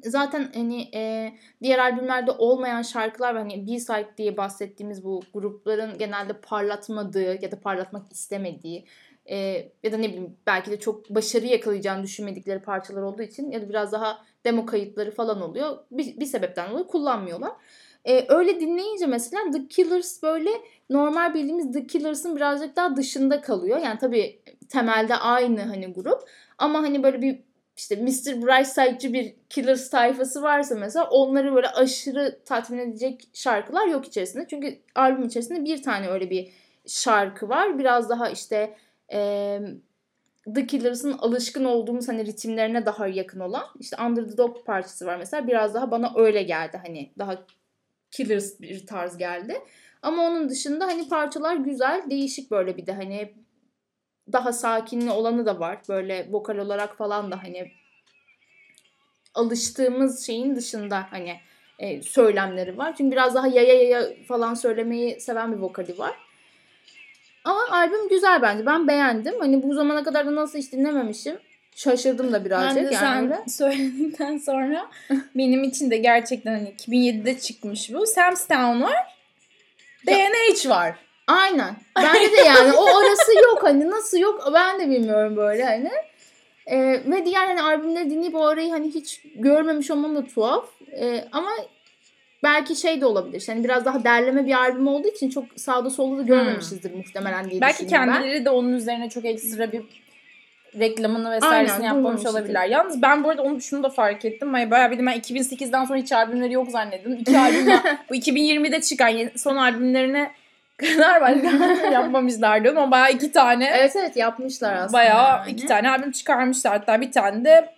[0.04, 1.34] Zaten hani e,
[1.64, 8.12] diğer albümlerde olmayan şarkılar hani B-side diye bahsettiğimiz bu grupların genelde parlatmadığı ya da parlatmak
[8.12, 8.86] istemediği
[9.26, 9.38] e,
[9.84, 13.70] ya da ne bileyim belki de çok başarı yakalayacağını düşünmedikleri parçalar olduğu için ya da
[13.70, 15.78] biraz daha demo kayıtları falan oluyor.
[15.92, 17.52] Bir, bir sebepten dolayı kullanmıyorlar.
[18.06, 20.50] E, öyle dinleyince mesela The Killers böyle
[20.90, 23.80] normal bildiğimiz The Killers'ın birazcık daha dışında kalıyor.
[23.80, 24.40] Yani tabii
[24.70, 27.40] temelde aynı hani grup ama hani böyle bir
[27.78, 28.42] işte Mr.
[28.42, 34.46] Brightside bir Killers tayfası varsa mesela onları böyle aşırı tatmin edecek şarkılar yok içerisinde.
[34.50, 36.52] Çünkü albüm içerisinde bir tane öyle bir
[36.88, 37.80] şarkı var.
[37.80, 38.78] Biraz daha işte
[39.14, 39.60] e,
[40.56, 45.18] The Killers'ın alışkın olduğumuz hani ritimlerine daha yakın olan işte Under the Dog parçası var
[45.18, 45.48] mesela.
[45.48, 47.46] Biraz daha bana öyle geldi hani daha
[48.12, 49.62] Killers bir tarz geldi.
[50.02, 53.34] Ama onun dışında hani parçalar güzel, değişik böyle bir de hani
[54.32, 55.78] daha sakinli olanı da var.
[55.90, 57.72] Böyle vokal olarak falan da hani
[59.34, 61.40] alıştığımız şeyin dışında hani
[61.80, 62.96] e, söylemleri var.
[62.98, 66.14] Çünkü biraz daha yaya yaya falan söylemeyi seven bir vokali var.
[67.46, 68.66] Ama albüm güzel bence.
[68.66, 69.40] Ben beğendim.
[69.40, 71.38] Hani bu zamana kadar da nasıl hiç dinlememişim.
[71.76, 72.78] Şaşırdım da birazcık.
[72.78, 73.44] Ben de yani sen öyle.
[73.48, 74.90] söylediğinden sonra
[75.36, 78.06] benim için de gerçekten hani 2007'de çıkmış bu.
[78.06, 79.18] Sam's Town var.
[80.08, 80.96] DNH var.
[81.28, 81.76] Aynen.
[81.98, 85.92] Bence de yani o arası yok hani nasıl yok ben de bilmiyorum böyle hani.
[86.68, 90.66] Ee, ve diğer hani albümleri dinleyip o arayı hani hiç görmemiş olmam da tuhaf.
[91.00, 91.50] Ee, ama
[92.44, 93.44] belki şey de olabilir.
[93.48, 97.62] Yani biraz daha derleme bir albüm olduğu için çok sağda solda da görmemişizdir muhtemelen diye
[97.62, 98.14] Belki düşünüyorum ben.
[98.14, 99.82] kendileri de onun üzerine çok ekstra bir
[100.80, 102.68] reklamını vesairesini Aynen, yapmamış olabilirler.
[102.68, 104.54] Yalnız ben bu arada onu şunu da fark ettim.
[104.54, 107.14] Hani bayağı bildim ben 2008'den sonra hiç albümleri yok zannettim.
[107.14, 107.74] İki albüm
[108.10, 110.32] bu 2020'de çıkan son albümlerine
[110.84, 111.30] kadar var.
[111.92, 114.94] yapmamışlar diyorum ama bayağı iki tane Evet evet yapmışlar aslında.
[114.94, 115.52] bayağı yani.
[115.52, 116.74] iki tane albüm çıkarmışlar.
[116.74, 117.74] Hatta bir tane de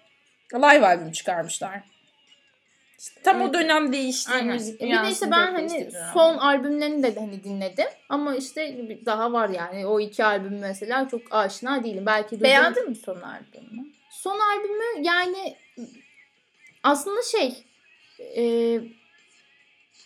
[0.54, 1.80] live albüm çıkarmışlar.
[3.00, 3.54] İşte tam o Evet.
[3.54, 4.54] dönem değişti Aynen.
[4.54, 7.86] müzik Bir de işte ben hani son albümlerini de hani dinledim.
[8.10, 9.86] Ama işte daha var yani.
[9.86, 12.06] O iki albüm mesela çok aşina değilim.
[12.06, 13.86] Belki duydum- Beğendin mi son albümü?
[14.12, 15.56] Son albümü yani
[16.84, 17.64] aslında şey
[18.36, 18.44] e,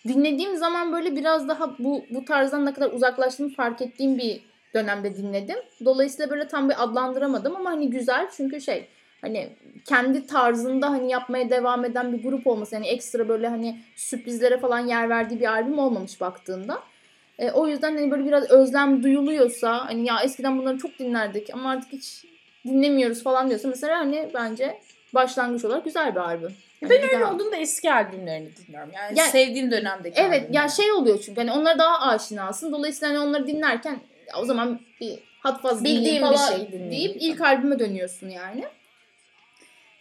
[0.07, 4.41] dinlediğim zaman böyle biraz daha bu bu tarzdan ne kadar uzaklaştığımı fark ettiğim bir
[4.73, 5.57] dönemde dinledim.
[5.85, 8.87] Dolayısıyla böyle tam bir adlandıramadım ama hani güzel çünkü şey
[9.21, 9.49] hani
[9.85, 14.79] kendi tarzında hani yapmaya devam eden bir grup olması yani ekstra böyle hani sürprizlere falan
[14.79, 16.83] yer verdiği bir albüm olmamış baktığında.
[17.39, 21.71] E, o yüzden hani böyle biraz özlem duyuluyorsa hani ya eskiden bunları çok dinlerdik ama
[21.71, 22.25] artık hiç
[22.65, 24.79] dinlemiyoruz falan diyorsa mesela hani bence
[25.13, 26.53] başlangıç olarak güzel bir albüm.
[26.81, 27.33] Yani ben öyle daha...
[27.33, 28.91] olduğunda eski albümlerini dinliyorum.
[28.93, 30.59] Yani, yani sevdiğim dönemdeki Evet albümler.
[30.59, 32.71] yani şey oluyor çünkü hani onlara daha aşinasın.
[32.71, 33.99] Dolayısıyla hani onları dinlerken
[34.37, 38.65] o zaman bir hat fazla bildiğim bir şey deyip ilk albüme dönüyorsun yani.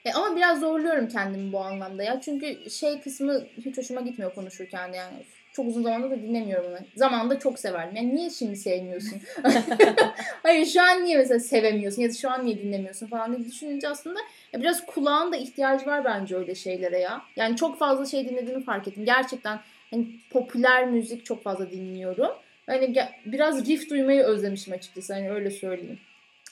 [0.04, 2.20] E ama biraz zorluyorum kendimi bu anlamda ya.
[2.20, 5.24] Çünkü şey kısmı hiç hoşuma gitmiyor konuşurken yani.
[5.59, 6.78] Çok uzun zamandır da dinlemiyorum onu.
[6.96, 7.96] Zamanında çok severdim.
[7.96, 9.20] Yani niye şimdi sevmiyorsun?
[10.42, 13.88] Hayır şu an niye mesela sevemiyorsun ya da şu an niye dinlemiyorsun falan diye düşününce
[13.88, 14.20] aslında
[14.52, 17.22] ya biraz kulağın da ihtiyacı var bence öyle şeylere ya.
[17.36, 19.04] Yani çok fazla şey dinlediğimi fark ettim.
[19.04, 22.30] Gerçekten hani popüler müzik çok fazla dinliyorum.
[22.66, 22.94] Hani
[23.26, 25.14] biraz riff duymayı özlemişim açıkçası.
[25.14, 25.98] Hani öyle söyleyeyim.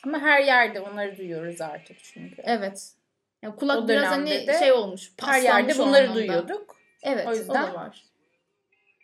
[0.04, 2.42] Ama her yerde onları duyuyoruz artık çünkü.
[2.44, 2.92] Evet.
[3.42, 5.12] Yani kulak o biraz hani şey olmuş.
[5.24, 6.76] Her yerde bunları duyuyorduk.
[7.02, 8.02] Evet o, yüzden, o da var.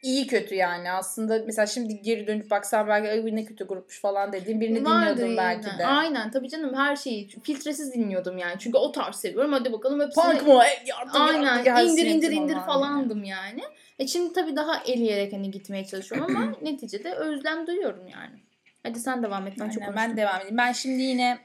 [0.03, 4.33] İyi kötü yani aslında mesela şimdi geri dönüp baksan belki ay ne kötü grupmuş falan
[4.33, 5.87] dediğim birini Vardı dinliyordum belki de.
[5.87, 8.57] Aynen tabii canım her şeyi filtresiz dinliyordum yani.
[8.59, 10.25] Çünkü o tarz seviyorum hadi bakalım hepsini.
[10.25, 10.63] Punk mu?
[10.87, 13.61] Yardım, Aynen yardım, indir indir indir falandım yani.
[13.61, 13.63] yani.
[13.99, 18.39] E şimdi tabii daha eleyerek hani gitmeye çalışıyorum ama neticede özlem duyuyorum yani.
[18.83, 20.59] Hadi sen devam et ben Aynen, çok Ben devam edeyim.
[20.59, 21.39] Ben şimdi yine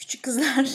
[0.00, 0.64] küçük kızlar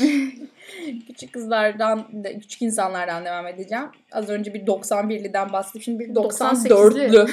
[1.08, 2.08] küçük kızlardan
[2.42, 3.86] küçük insanlardan devam edeceğim.
[4.12, 5.82] Az önce bir 91'liden bahsettim.
[5.82, 7.28] Şimdi bir 94'lüden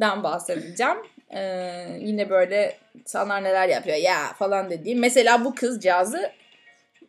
[0.22, 0.96] bahsedeceğim.
[1.34, 4.98] Ee, yine böyle insanlar neler yapıyor ya falan dediğim.
[4.98, 6.30] Mesela bu kızcağızı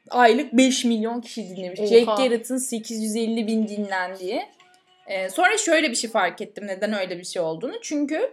[0.09, 1.79] aylık 5 milyon kişi dinlemiş.
[1.79, 1.87] Oha.
[1.87, 4.41] Jake Garrett'ın 850 bin dinlendiği.
[5.07, 7.81] Ee, sonra şöyle bir şey fark ettim neden öyle bir şey olduğunu.
[7.81, 8.31] Çünkü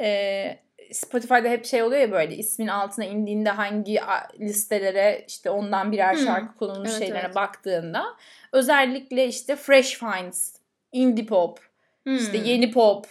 [0.00, 0.58] e,
[0.92, 4.00] Spotify'da hep şey oluyor ya böyle ismin altına indiğinde hangi
[4.40, 6.24] listelere işte ondan birer hmm.
[6.24, 7.34] şarkı konulmuş evet, şeylere evet.
[7.34, 8.04] baktığında
[8.52, 10.54] özellikle işte fresh finds,
[10.92, 11.58] indie pop,
[12.04, 12.16] hmm.
[12.16, 13.06] işte yeni pop,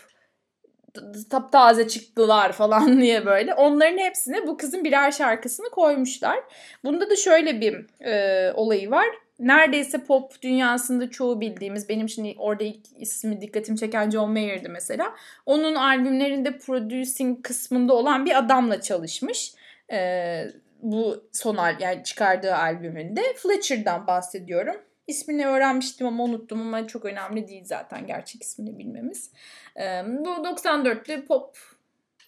[1.30, 3.54] taptaze çıktılar falan diye böyle.
[3.54, 6.40] Onların hepsine bu kızın birer şarkısını koymuşlar.
[6.84, 9.08] Bunda da şöyle bir e, olayı var
[9.40, 15.16] neredeyse pop dünyasında çoğu bildiğimiz benim şimdi orada ilk ismi dikkatimi çeken John Mayer'dı mesela.
[15.46, 19.54] Onun albümlerinde producing kısmında olan bir adamla çalışmış.
[19.92, 20.48] Ee,
[20.82, 24.76] bu son al yani çıkardığı albümünde Fletcher'dan bahsediyorum.
[25.08, 29.32] İsmini öğrenmiştim ama unuttum ama çok önemli değil zaten gerçek ismini bilmemiz.
[29.78, 31.58] Ee, bu 94'lü pop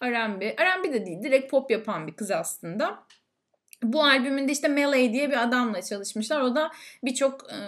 [0.02, 0.56] R&B.
[0.56, 2.98] R&B de değil direkt pop yapan bir kız aslında.
[3.82, 6.40] Bu albümünde işte Melee diye bir adamla çalışmışlar.
[6.40, 6.70] O da
[7.04, 7.58] birçok e,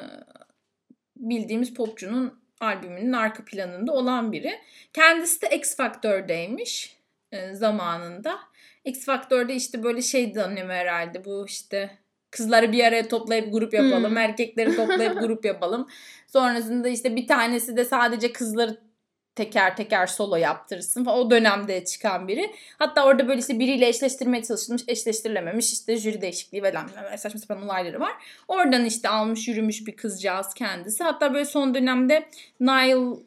[1.16, 4.58] bildiğimiz popçunun albümünün arka planında olan biri.
[4.92, 6.96] Kendisi de X Factor'daymış
[7.32, 8.38] e, zamanında.
[8.84, 11.98] X Factor'da işte böyle şey dönemi herhalde bu işte
[12.30, 14.16] kızları bir araya toplayıp grup yapalım, hmm.
[14.16, 15.88] erkekleri toplayıp grup yapalım.
[16.26, 18.89] Sonrasında işte bir tanesi de sadece kızları
[19.34, 21.18] teker teker solo yaptırırsın falan.
[21.18, 22.50] O dönemde çıkan biri.
[22.78, 25.72] Hatta orada böyle işte biriyle eşleştirmeye çalışılmış, eşleştirilememiş.
[25.72, 28.12] işte jüri değişikliği falan saçma sapan olayları var.
[28.48, 31.04] Oradan işte almış yürümüş bir kızcağız kendisi.
[31.04, 32.26] Hatta böyle son dönemde
[32.60, 33.20] Nile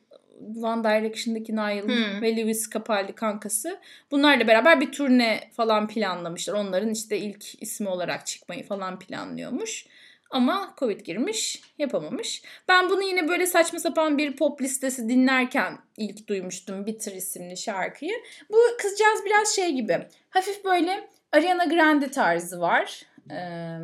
[0.64, 2.22] One Direction'daki Niall hmm.
[2.22, 3.80] ve Lewis Capaldi kankası.
[4.12, 6.54] Bunlarla beraber bir turne falan planlamışlar.
[6.54, 9.86] Onların işte ilk ismi olarak çıkmayı falan planlıyormuş.
[10.34, 12.44] Ama Covid girmiş, yapamamış.
[12.68, 18.14] Ben bunu yine böyle saçma sapan bir pop listesi dinlerken ilk duymuştum Bitter isimli şarkıyı.
[18.50, 20.08] Bu kızcağız biraz şey gibi.
[20.30, 23.02] Hafif böyle Ariana Grande tarzı var.
[23.32, 23.78] Ee,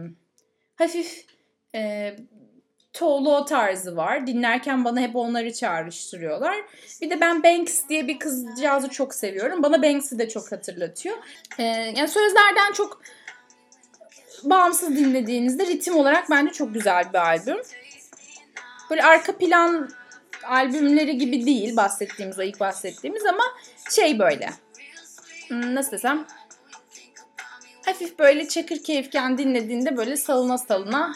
[0.76, 1.26] hafif
[1.76, 2.16] e,
[2.94, 4.28] Tolo tarzı var.
[4.28, 6.58] Dinlerken bana hep onları çağrıştırıyorlar.
[7.02, 9.64] Bir de ben Banks diye bir kızcağızı çok seviyorum.
[9.64, 11.18] Bana Banks'i de çok hatırlatıyor.
[11.58, 11.64] Ee,
[11.98, 13.02] yani sözlerden çok
[14.44, 17.58] bağımsız dinlediğinizde ritim olarak bence çok güzel bir albüm.
[18.90, 19.90] Böyle arka plan
[20.44, 23.44] albümleri gibi değil bahsettiğimiz o ilk bahsettiğimiz ama
[23.90, 24.50] şey böyle
[25.48, 26.26] hmm, nasıl desem
[27.86, 31.14] hafif böyle çakır keyifken dinlediğinde böyle salına salına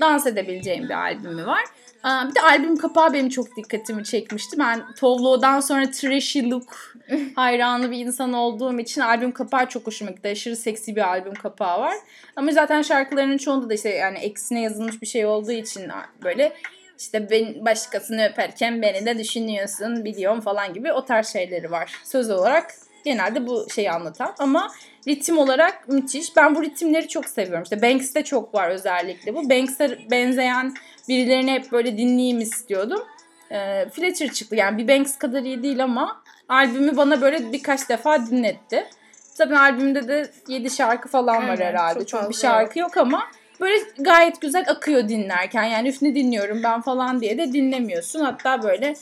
[0.00, 1.64] dans edebileceğim bir albümü var.
[2.08, 4.58] Bir de albüm kapağı benim çok dikkatimi çekmişti.
[4.58, 6.94] Ben Tovlo'dan sonra trashy look
[7.34, 10.28] hayranı bir insan olduğum için albüm kapağı çok hoşuma gitti.
[10.28, 11.94] Aşırı seksi bir albüm kapağı var.
[12.36, 15.82] Ama zaten şarkılarının çoğunda da işte yani eksine yazılmış bir şey olduğu için
[16.24, 16.52] böyle
[16.98, 21.92] işte ben başkasını öperken beni de düşünüyorsun biliyorum falan gibi o tarz şeyleri var.
[22.04, 24.72] Söz olarak genelde bu şeyi anlatan ama
[25.08, 26.36] ritim olarak müthiş.
[26.36, 27.62] Ben bu ritimleri çok seviyorum.
[27.62, 29.50] İşte Banks'te çok var özellikle bu.
[29.50, 30.74] Banks'e benzeyen
[31.08, 33.00] birilerini hep böyle dinleyeyim istiyordum.
[33.50, 38.26] E, Fletcher çıktı yani bir Banks kadar iyi değil ama albümü bana böyle birkaç defa
[38.26, 38.86] dinletti.
[39.34, 41.98] Zaten albümde de 7 şarkı falan var herhalde.
[41.98, 43.22] Çok, çok bir şarkı yok ama
[43.60, 45.64] böyle gayet güzel akıyor dinlerken.
[45.64, 48.20] Yani üf ne dinliyorum ben falan diye de dinlemiyorsun.
[48.20, 48.94] Hatta böyle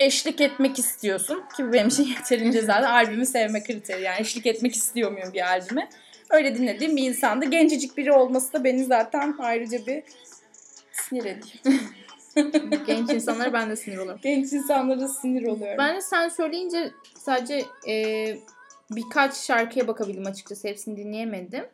[0.00, 1.44] eşlik etmek istiyorsun.
[1.56, 4.02] Ki benim için yeterince zaten albümü sevme kriteri.
[4.02, 5.88] Yani eşlik etmek istiyor muyum bir albüme?
[6.30, 7.44] Öyle dinlediğim bir insandı.
[7.44, 10.02] Gencecik biri olması da beni zaten ayrıca bir
[10.92, 11.80] sinir ediyor.
[12.86, 14.20] Genç insanlara ben de sinir oluyorum.
[14.22, 15.78] Genç insanlara sinir oluyorum.
[15.78, 18.26] Ben de sen söyleyince sadece e,
[18.90, 20.68] birkaç şarkıya bakabildim açıkçası.
[20.68, 21.64] Hepsini dinleyemedim.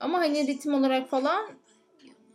[0.00, 1.46] Ama hani ritim olarak falan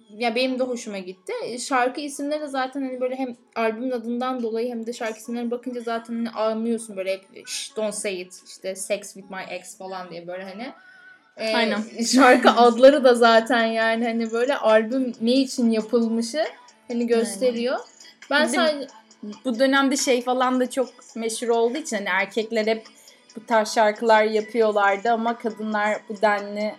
[0.10, 1.34] ya benim de hoşuma gitti.
[1.60, 5.82] Şarkı isimleri de zaten hani böyle hem albümün adından dolayı hem de şarkı isimlerine bakınca
[5.82, 7.26] zaten hani anlıyorsun böyle hep
[7.76, 10.74] don't say it işte sex with my ex falan diye böyle hani.
[11.38, 11.84] Ee, Aynen.
[12.14, 16.46] Şarkı adları da zaten yani hani böyle albüm ne için yapılmışı
[16.88, 17.80] hani gösteriyor.
[18.32, 18.88] Ben Bir de- sadece
[19.46, 22.86] bu dönemde şey falan da çok meşhur olduğu için hani erkekler hep
[23.36, 26.76] bu tarz şarkılar yapıyorlardı ama kadınlar bu denli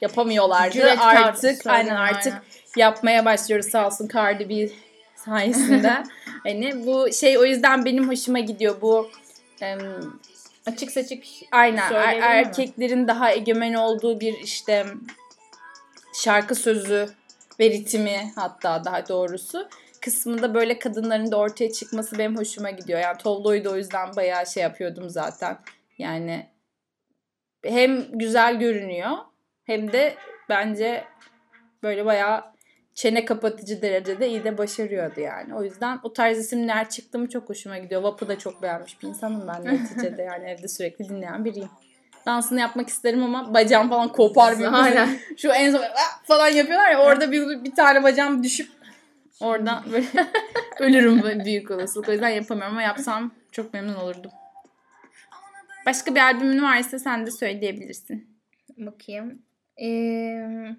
[0.00, 0.72] yapamıyorlardı.
[0.72, 2.44] Cüretkar artık aynen artık aynen.
[2.76, 4.68] yapmaya başlıyoruz sağ olsun Cardi B
[5.16, 6.02] sayesinde.
[6.44, 9.10] hani bu şey o yüzden benim hoşuma gidiyor bu
[10.72, 12.24] açık seçik aynen er- Söyleyelim mi?
[12.26, 14.86] erkeklerin daha egemen olduğu bir işte
[16.14, 17.08] şarkı sözü
[17.60, 19.68] ve ritmi hatta daha doğrusu
[20.00, 23.00] kısmında böyle kadınların da ortaya çıkması benim hoşuma gidiyor.
[23.00, 25.58] Yani Tovlo'yu da o yüzden bayağı şey yapıyordum zaten.
[25.98, 26.46] Yani
[27.64, 29.10] hem güzel görünüyor
[29.64, 30.14] hem de
[30.48, 31.04] bence
[31.82, 32.44] böyle bayağı
[32.98, 35.54] çene kapatıcı derecede iyi de başarıyordu yani.
[35.54, 38.02] O yüzden o tarz isimler çıktı mı çok hoşuma gidiyor.
[38.02, 41.68] Vap'ı da çok beğenmiş bir insanım ben neticede yani evde sürekli dinleyen biriyim.
[42.26, 44.58] Dansını yapmak isterim ama bacağım falan kopar.
[44.58, 45.18] bir Aynen.
[45.36, 48.70] Şu en son "Ah!" falan yapıyorlar ya orada bir, bir tane bacağım düşüp
[49.40, 50.06] oradan böyle
[50.78, 52.08] ölürüm böyle büyük olasılık.
[52.08, 54.30] O yüzden yapamıyorum ama yapsam çok memnun olurdum.
[55.86, 58.38] Başka bir albümün varsa sen de söyleyebilirsin.
[58.78, 59.42] Bakayım.
[59.82, 60.76] Ee,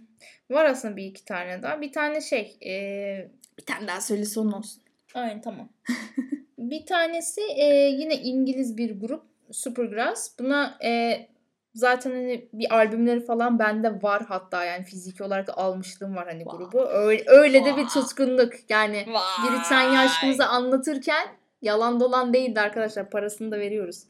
[0.49, 1.81] var aslında bir iki tane daha.
[1.81, 2.57] Bir tane şey.
[2.65, 3.27] ee,
[3.57, 4.81] Bir tane daha söyle son olsun.
[5.13, 5.69] aynen tamam.
[6.57, 9.23] bir tanesi ee, yine İngiliz bir grup.
[9.51, 10.39] Supergrass.
[10.39, 11.27] Buna ee,
[11.73, 16.57] zaten hani bir albümleri falan bende var hatta yani fiziki olarak almışlığım var hani Vay.
[16.57, 16.89] grubu.
[16.89, 17.87] Öyle, öyle de bir Vay.
[17.87, 18.53] tutkunluk.
[18.69, 19.05] Yani
[19.49, 21.27] Britanya aşkımızı anlatırken
[21.61, 23.09] yalan dolan değildi arkadaşlar.
[23.09, 24.03] Parasını da veriyoruz.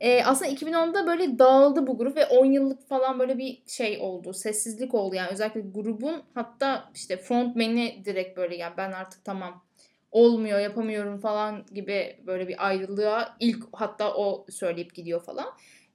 [0.00, 4.32] Ee, aslında 2010'da böyle dağıldı bu grup ve 10 yıllık falan böyle bir şey oldu.
[4.32, 5.28] Sessizlik oldu yani.
[5.32, 9.64] Özellikle grubun hatta işte frontmeni direkt böyle yani ben artık tamam
[10.10, 15.46] olmuyor yapamıyorum falan gibi böyle bir ayrılığa ilk hatta o söyleyip gidiyor falan.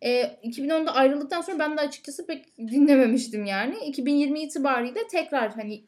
[0.04, 3.76] Ee, 2010'da ayrıldıktan sonra ben de açıkçası pek dinlememiştim yani.
[3.86, 5.84] 2020 itibariyle tekrar hani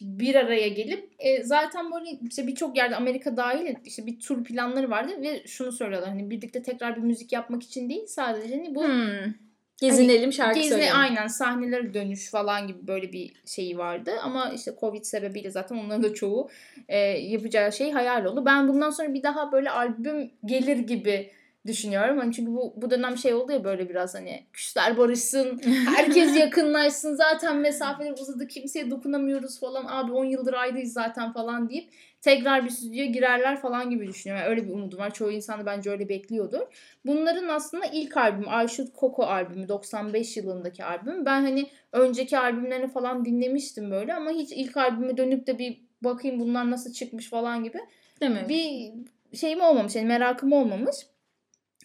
[0.00, 4.90] bir araya gelip e, zaten böyle işte birçok yerde Amerika dahil işte bir tur planları
[4.90, 8.84] vardı ve şunu söylüyorlar hani birlikte tekrar bir müzik yapmak için değil sadece hani bu
[8.84, 9.32] Hmm.
[9.80, 10.96] Gezinelim şarkı Gezine söyleyelim.
[10.96, 14.10] aynen sahnelere dönüş falan gibi böyle bir şeyi vardı.
[14.22, 16.50] Ama işte Covid sebebiyle zaten onların da çoğu
[16.88, 18.44] e, yapacağı şey hayal oldu.
[18.46, 21.30] Ben bundan sonra bir daha böyle albüm gelir gibi
[21.66, 22.18] düşünüyorum.
[22.18, 25.60] Hani çünkü bu, bu dönem şey oldu ya böyle biraz hani küsler barışsın,
[25.96, 27.14] herkes yakınlaşsın.
[27.14, 29.86] Zaten mesafeler uzadı, kimseye dokunamıyoruz falan.
[29.88, 31.90] Abi 10 yıldır ayrıyız zaten falan deyip
[32.20, 34.44] tekrar bir stüdyoya girerler falan gibi düşünüyorum.
[34.44, 35.14] Yani öyle bir umudum var.
[35.14, 36.60] Çoğu insan da bence öyle bekliyordur.
[37.06, 41.26] Bunların aslında ilk albümü Should Coco albümü 95 yılındaki albüm.
[41.26, 46.40] Ben hani önceki albümlerini falan dinlemiştim böyle ama hiç ilk albüme dönüp de bir bakayım
[46.40, 47.78] bunlar nasıl çıkmış falan gibi
[48.20, 48.46] Değil mi?
[48.48, 48.92] bir
[49.36, 49.96] şeyim olmamış.
[49.96, 50.96] Yani merakım olmamış.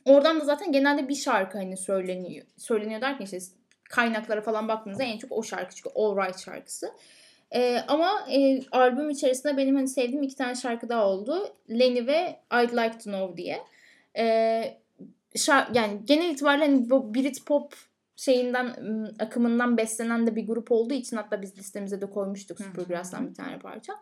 [0.05, 2.45] Oradan da zaten genelde bir şarkı hani söyleniyor.
[2.57, 3.37] Söyleniyor derken işte
[3.89, 5.95] kaynaklara falan baktığınızda en çok o şarkı çıkıyor.
[5.95, 6.91] All Right şarkısı.
[7.55, 11.55] Ee, ama e, albüm içerisinde benim hani sevdiğim iki tane şarkı daha oldu.
[11.69, 13.61] Lenny ve I'd Like to Know diye.
[14.17, 14.77] Ee,
[15.35, 17.73] şar- yani genel itibariyle hani bu Brit pop
[18.15, 22.57] şeyinden ım, akımından beslenen de bir grup olduğu için hatta biz listemize de koymuştuk.
[22.61, 23.93] Supergrass'tan bir tane parça.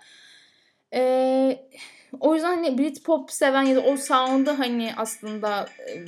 [0.93, 1.59] Ee,
[2.19, 6.05] o yüzden hani Brit pop seven ya da o sound'u hani aslında e,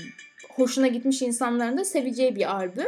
[0.55, 2.87] hoşuna gitmiş insanların da seveceği bir albüm.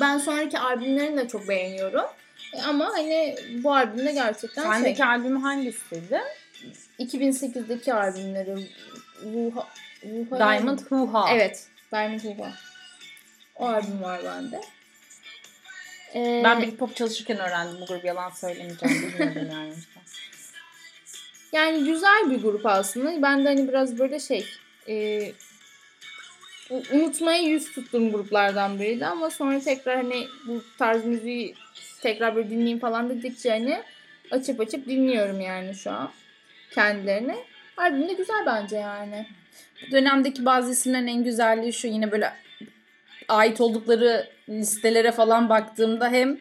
[0.00, 2.04] Ben sonraki albümlerini de çok beğeniyorum.
[2.52, 6.20] E, Ama hani bu albümde gerçekten şey, Sendeki albüm hangisiydi?
[6.98, 8.54] 2008'deki albümleri
[9.24, 9.68] Ruha,
[10.04, 11.34] Ruha Diamond Huha.
[11.34, 11.66] Evet.
[11.92, 12.52] Diamond Ruha.
[13.56, 14.60] O albüm var bende.
[16.14, 19.02] Ee, Ben bir pop çalışırken öğrendim bu grubu yalan söylemeyeceğim.
[19.02, 19.72] Bilmiyordum yani.
[21.54, 23.22] Yani güzel bir grup aslında.
[23.22, 24.46] Ben de hani biraz böyle şey
[24.88, 25.22] e,
[26.92, 31.54] unutmaya yüz tuttuğum gruplardan biriydi ama sonra tekrar hani bu tarz müziği
[32.00, 33.82] tekrar böyle dinleyeyim falan dedikçe hani
[34.30, 36.10] açıp açıp dinliyorum yani şu an
[36.70, 37.36] kendilerini.
[37.76, 39.26] Albüm de güzel bence yani.
[39.86, 42.32] Bu dönemdeki bazı isimlerin en güzelliği şu yine böyle
[43.28, 46.38] ait oldukları listelere falan baktığımda hem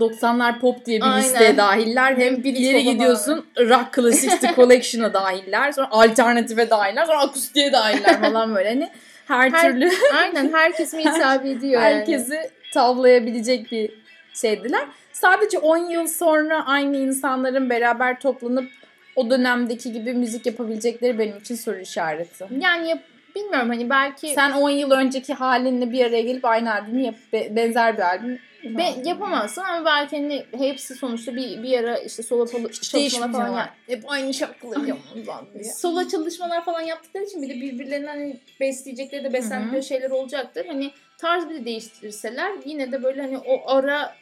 [0.00, 1.18] 90'lar pop diye bir Aynen.
[1.22, 7.18] listeye dahiller hem Brit ileri gidiyorsun rock classics the collection'a dahiller sonra alternatife dahiller sonra
[7.20, 8.88] akustiğe dahiller falan böyle hani
[9.28, 11.94] her, Her- türlü Aynen her kesime hitap ediyor yani.
[11.94, 13.90] herkesi tavlayabilecek bir
[14.34, 14.84] şeydiler.
[15.12, 18.70] sadece 10 yıl sonra aynı insanların beraber toplanıp
[19.16, 22.44] o dönemdeki gibi müzik yapabilecekleri benim için soru işareti.
[22.60, 22.98] Yani yap,
[23.34, 27.56] bilmiyorum hani belki Sen 10 yıl önceki halinle bir araya gelip aynı albümü yap, be-
[27.56, 32.44] benzer bir albüm be, yapamazsın ama belki hani hepsi sonuçta bir bir ara işte solo
[32.44, 33.76] polo- çalışmalar falan yap.
[33.86, 35.64] Hep aynı şarkıları yapmamızdan diye.
[35.64, 40.66] Solo çalışmalar falan yaptıkları için bir de birbirlerinden hani besleyecekleri de beslendikleri şeyler olacaktır.
[40.66, 44.16] Hani tarz bir de değiştirirseler yine de böyle hani o ara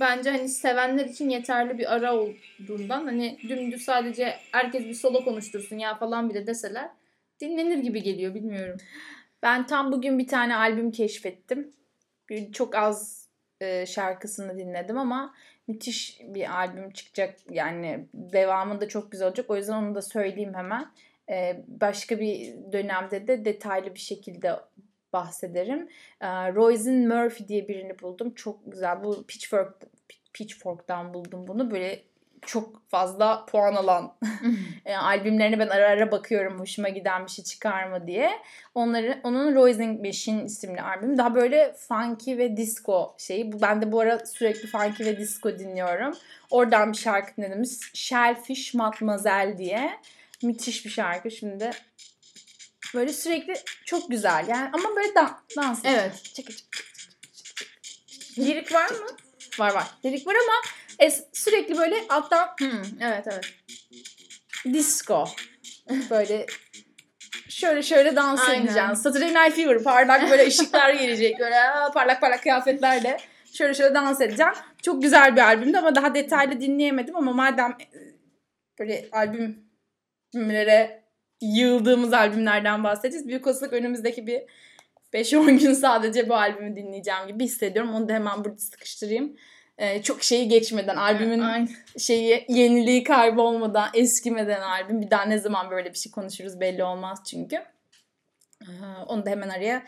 [0.00, 5.78] bence hani sevenler için yeterli bir ara olduğundan hani dümdüz sadece herkes bir solo konuştursun
[5.78, 6.88] ya falan bile deseler
[7.40, 8.76] dinlenir gibi geliyor bilmiyorum.
[9.42, 11.72] Ben tam bugün bir tane albüm keşfettim.
[12.52, 13.17] Çok az
[13.86, 15.34] şarkısını dinledim ama
[15.68, 17.34] müthiş bir albüm çıkacak.
[17.50, 19.50] Yani devamı da çok güzel olacak.
[19.50, 20.86] O yüzden onu da söyleyeyim hemen.
[21.68, 24.56] Başka bir dönemde de detaylı bir şekilde
[25.12, 25.88] bahsederim.
[26.20, 26.52] E,
[27.06, 28.34] Murphy diye birini buldum.
[28.34, 29.04] Çok güzel.
[29.04, 29.74] Bu Pitchfork
[30.32, 31.70] Pitchfork'tan buldum bunu.
[31.70, 32.02] Böyle
[32.46, 34.14] çok fazla puan alan
[34.84, 38.30] e, albümlerine ben ara ara bakıyorum hoşuma giden bir şey çıkar mı diye.
[38.74, 41.18] Onları onun Rising Machine isimli albüm.
[41.18, 43.60] Daha böyle funky ve disco şeyi.
[43.62, 46.14] Ben de bu ara sürekli funky ve disco dinliyorum.
[46.50, 47.64] Oradan bir şarkı dinledim.
[47.94, 50.00] Shellfish Mademoiselle diye.
[50.42, 51.70] Müthiş bir şarkı şimdi.
[52.94, 55.80] Böyle sürekli çok güzel yani ama böyle dan dans.
[55.84, 56.24] Evet.
[56.34, 56.78] Çıkı çıkı
[58.38, 59.06] Lirik var mı?
[59.58, 59.86] Var var.
[60.04, 60.52] Lirik var ama
[60.98, 63.44] es- sürekli böyle alttan Hmm, evet evet.
[64.64, 65.24] disco.
[66.10, 66.46] Böyle
[67.48, 68.64] şöyle şöyle dans Aynen.
[68.66, 68.96] edeceğim.
[68.96, 71.38] Saturday Night Fever parlak böyle ışıklar gelecek.
[71.38, 73.16] Böyle aa, parlak parlak kıyafetlerle
[73.52, 74.52] şöyle şöyle dans edeceğim.
[74.82, 77.86] Çok güzel bir albümdü ama daha detaylı dinleyemedim ama madem e,
[78.78, 81.02] böyle albümlere
[81.40, 83.28] yığıldığımız albümlerden bahsedeceğiz.
[83.28, 84.42] Büyük olasılık önümüzdeki bir
[85.12, 87.94] 5-10 gün sadece bu albümü dinleyeceğim gibi hissediyorum.
[87.94, 89.36] Onu da hemen burada sıkıştırayım.
[89.78, 91.68] Ee, çok şeyi geçmeden albümün Aynen.
[91.98, 97.22] şeyi yeniliği kaybolmadan eskimeden albüm bir daha ne zaman böyle bir şey konuşuruz belli olmaz
[97.30, 97.56] çünkü.
[98.62, 98.68] Ee,
[99.06, 99.82] Onu da hemen araya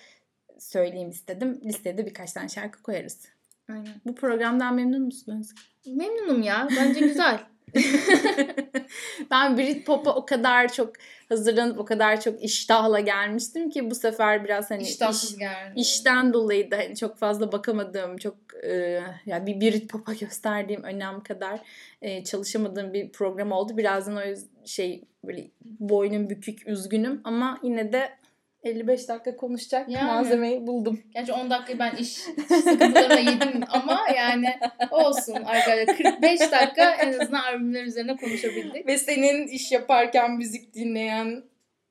[0.59, 1.61] söyleyeyim istedim.
[1.65, 3.29] Listeye de birkaç tane şarkı koyarız.
[3.69, 3.95] Aynen.
[4.07, 5.49] Bu programdan memnun musunuz?
[5.87, 6.69] Memnunum ya.
[6.77, 7.41] Bence güzel.
[9.31, 10.93] ben Britpop'a o kadar çok
[11.29, 15.73] hazırlanıp o kadar çok iştahla gelmiştim ki bu sefer biraz hani İştahsız iş- geldi.
[15.81, 21.61] işten dolayı da hani çok fazla bakamadığım, çok e, yani bir Britpop'a gösterdiğim önem kadar
[22.03, 23.77] e, çalışamadığım bir program oldu.
[23.77, 24.21] Birazdan o
[24.65, 28.20] şey böyle boynum bükük, üzgünüm ama yine de
[28.63, 30.07] 55 dakika konuşacak Yani.
[30.07, 31.01] malzemeyi buldum.
[31.15, 32.09] Gerçi 10 dakika ben iş
[32.49, 34.59] sıkıntılarına yedim ama yani
[34.91, 35.97] olsun arkadaşlar.
[35.97, 38.87] 45 dakika en azından albümler üzerine konuşabildik.
[38.87, 41.43] Ve senin iş yaparken müzik dinleyen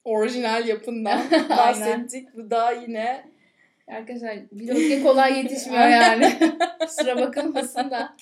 [0.04, 2.36] orijinal yapından bahsettik.
[2.36, 3.24] Bu da yine
[3.90, 6.54] Arkadaşlar vlogge kolay yetişmiyor yani.
[6.80, 8.16] Kusura bakılmasın da.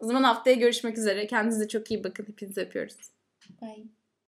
[0.00, 1.26] o zaman haftaya görüşmek üzere.
[1.26, 2.26] Kendinize çok iyi bakın.
[2.28, 2.96] Hepinizi öpüyoruz.
[3.62, 3.84] Bye.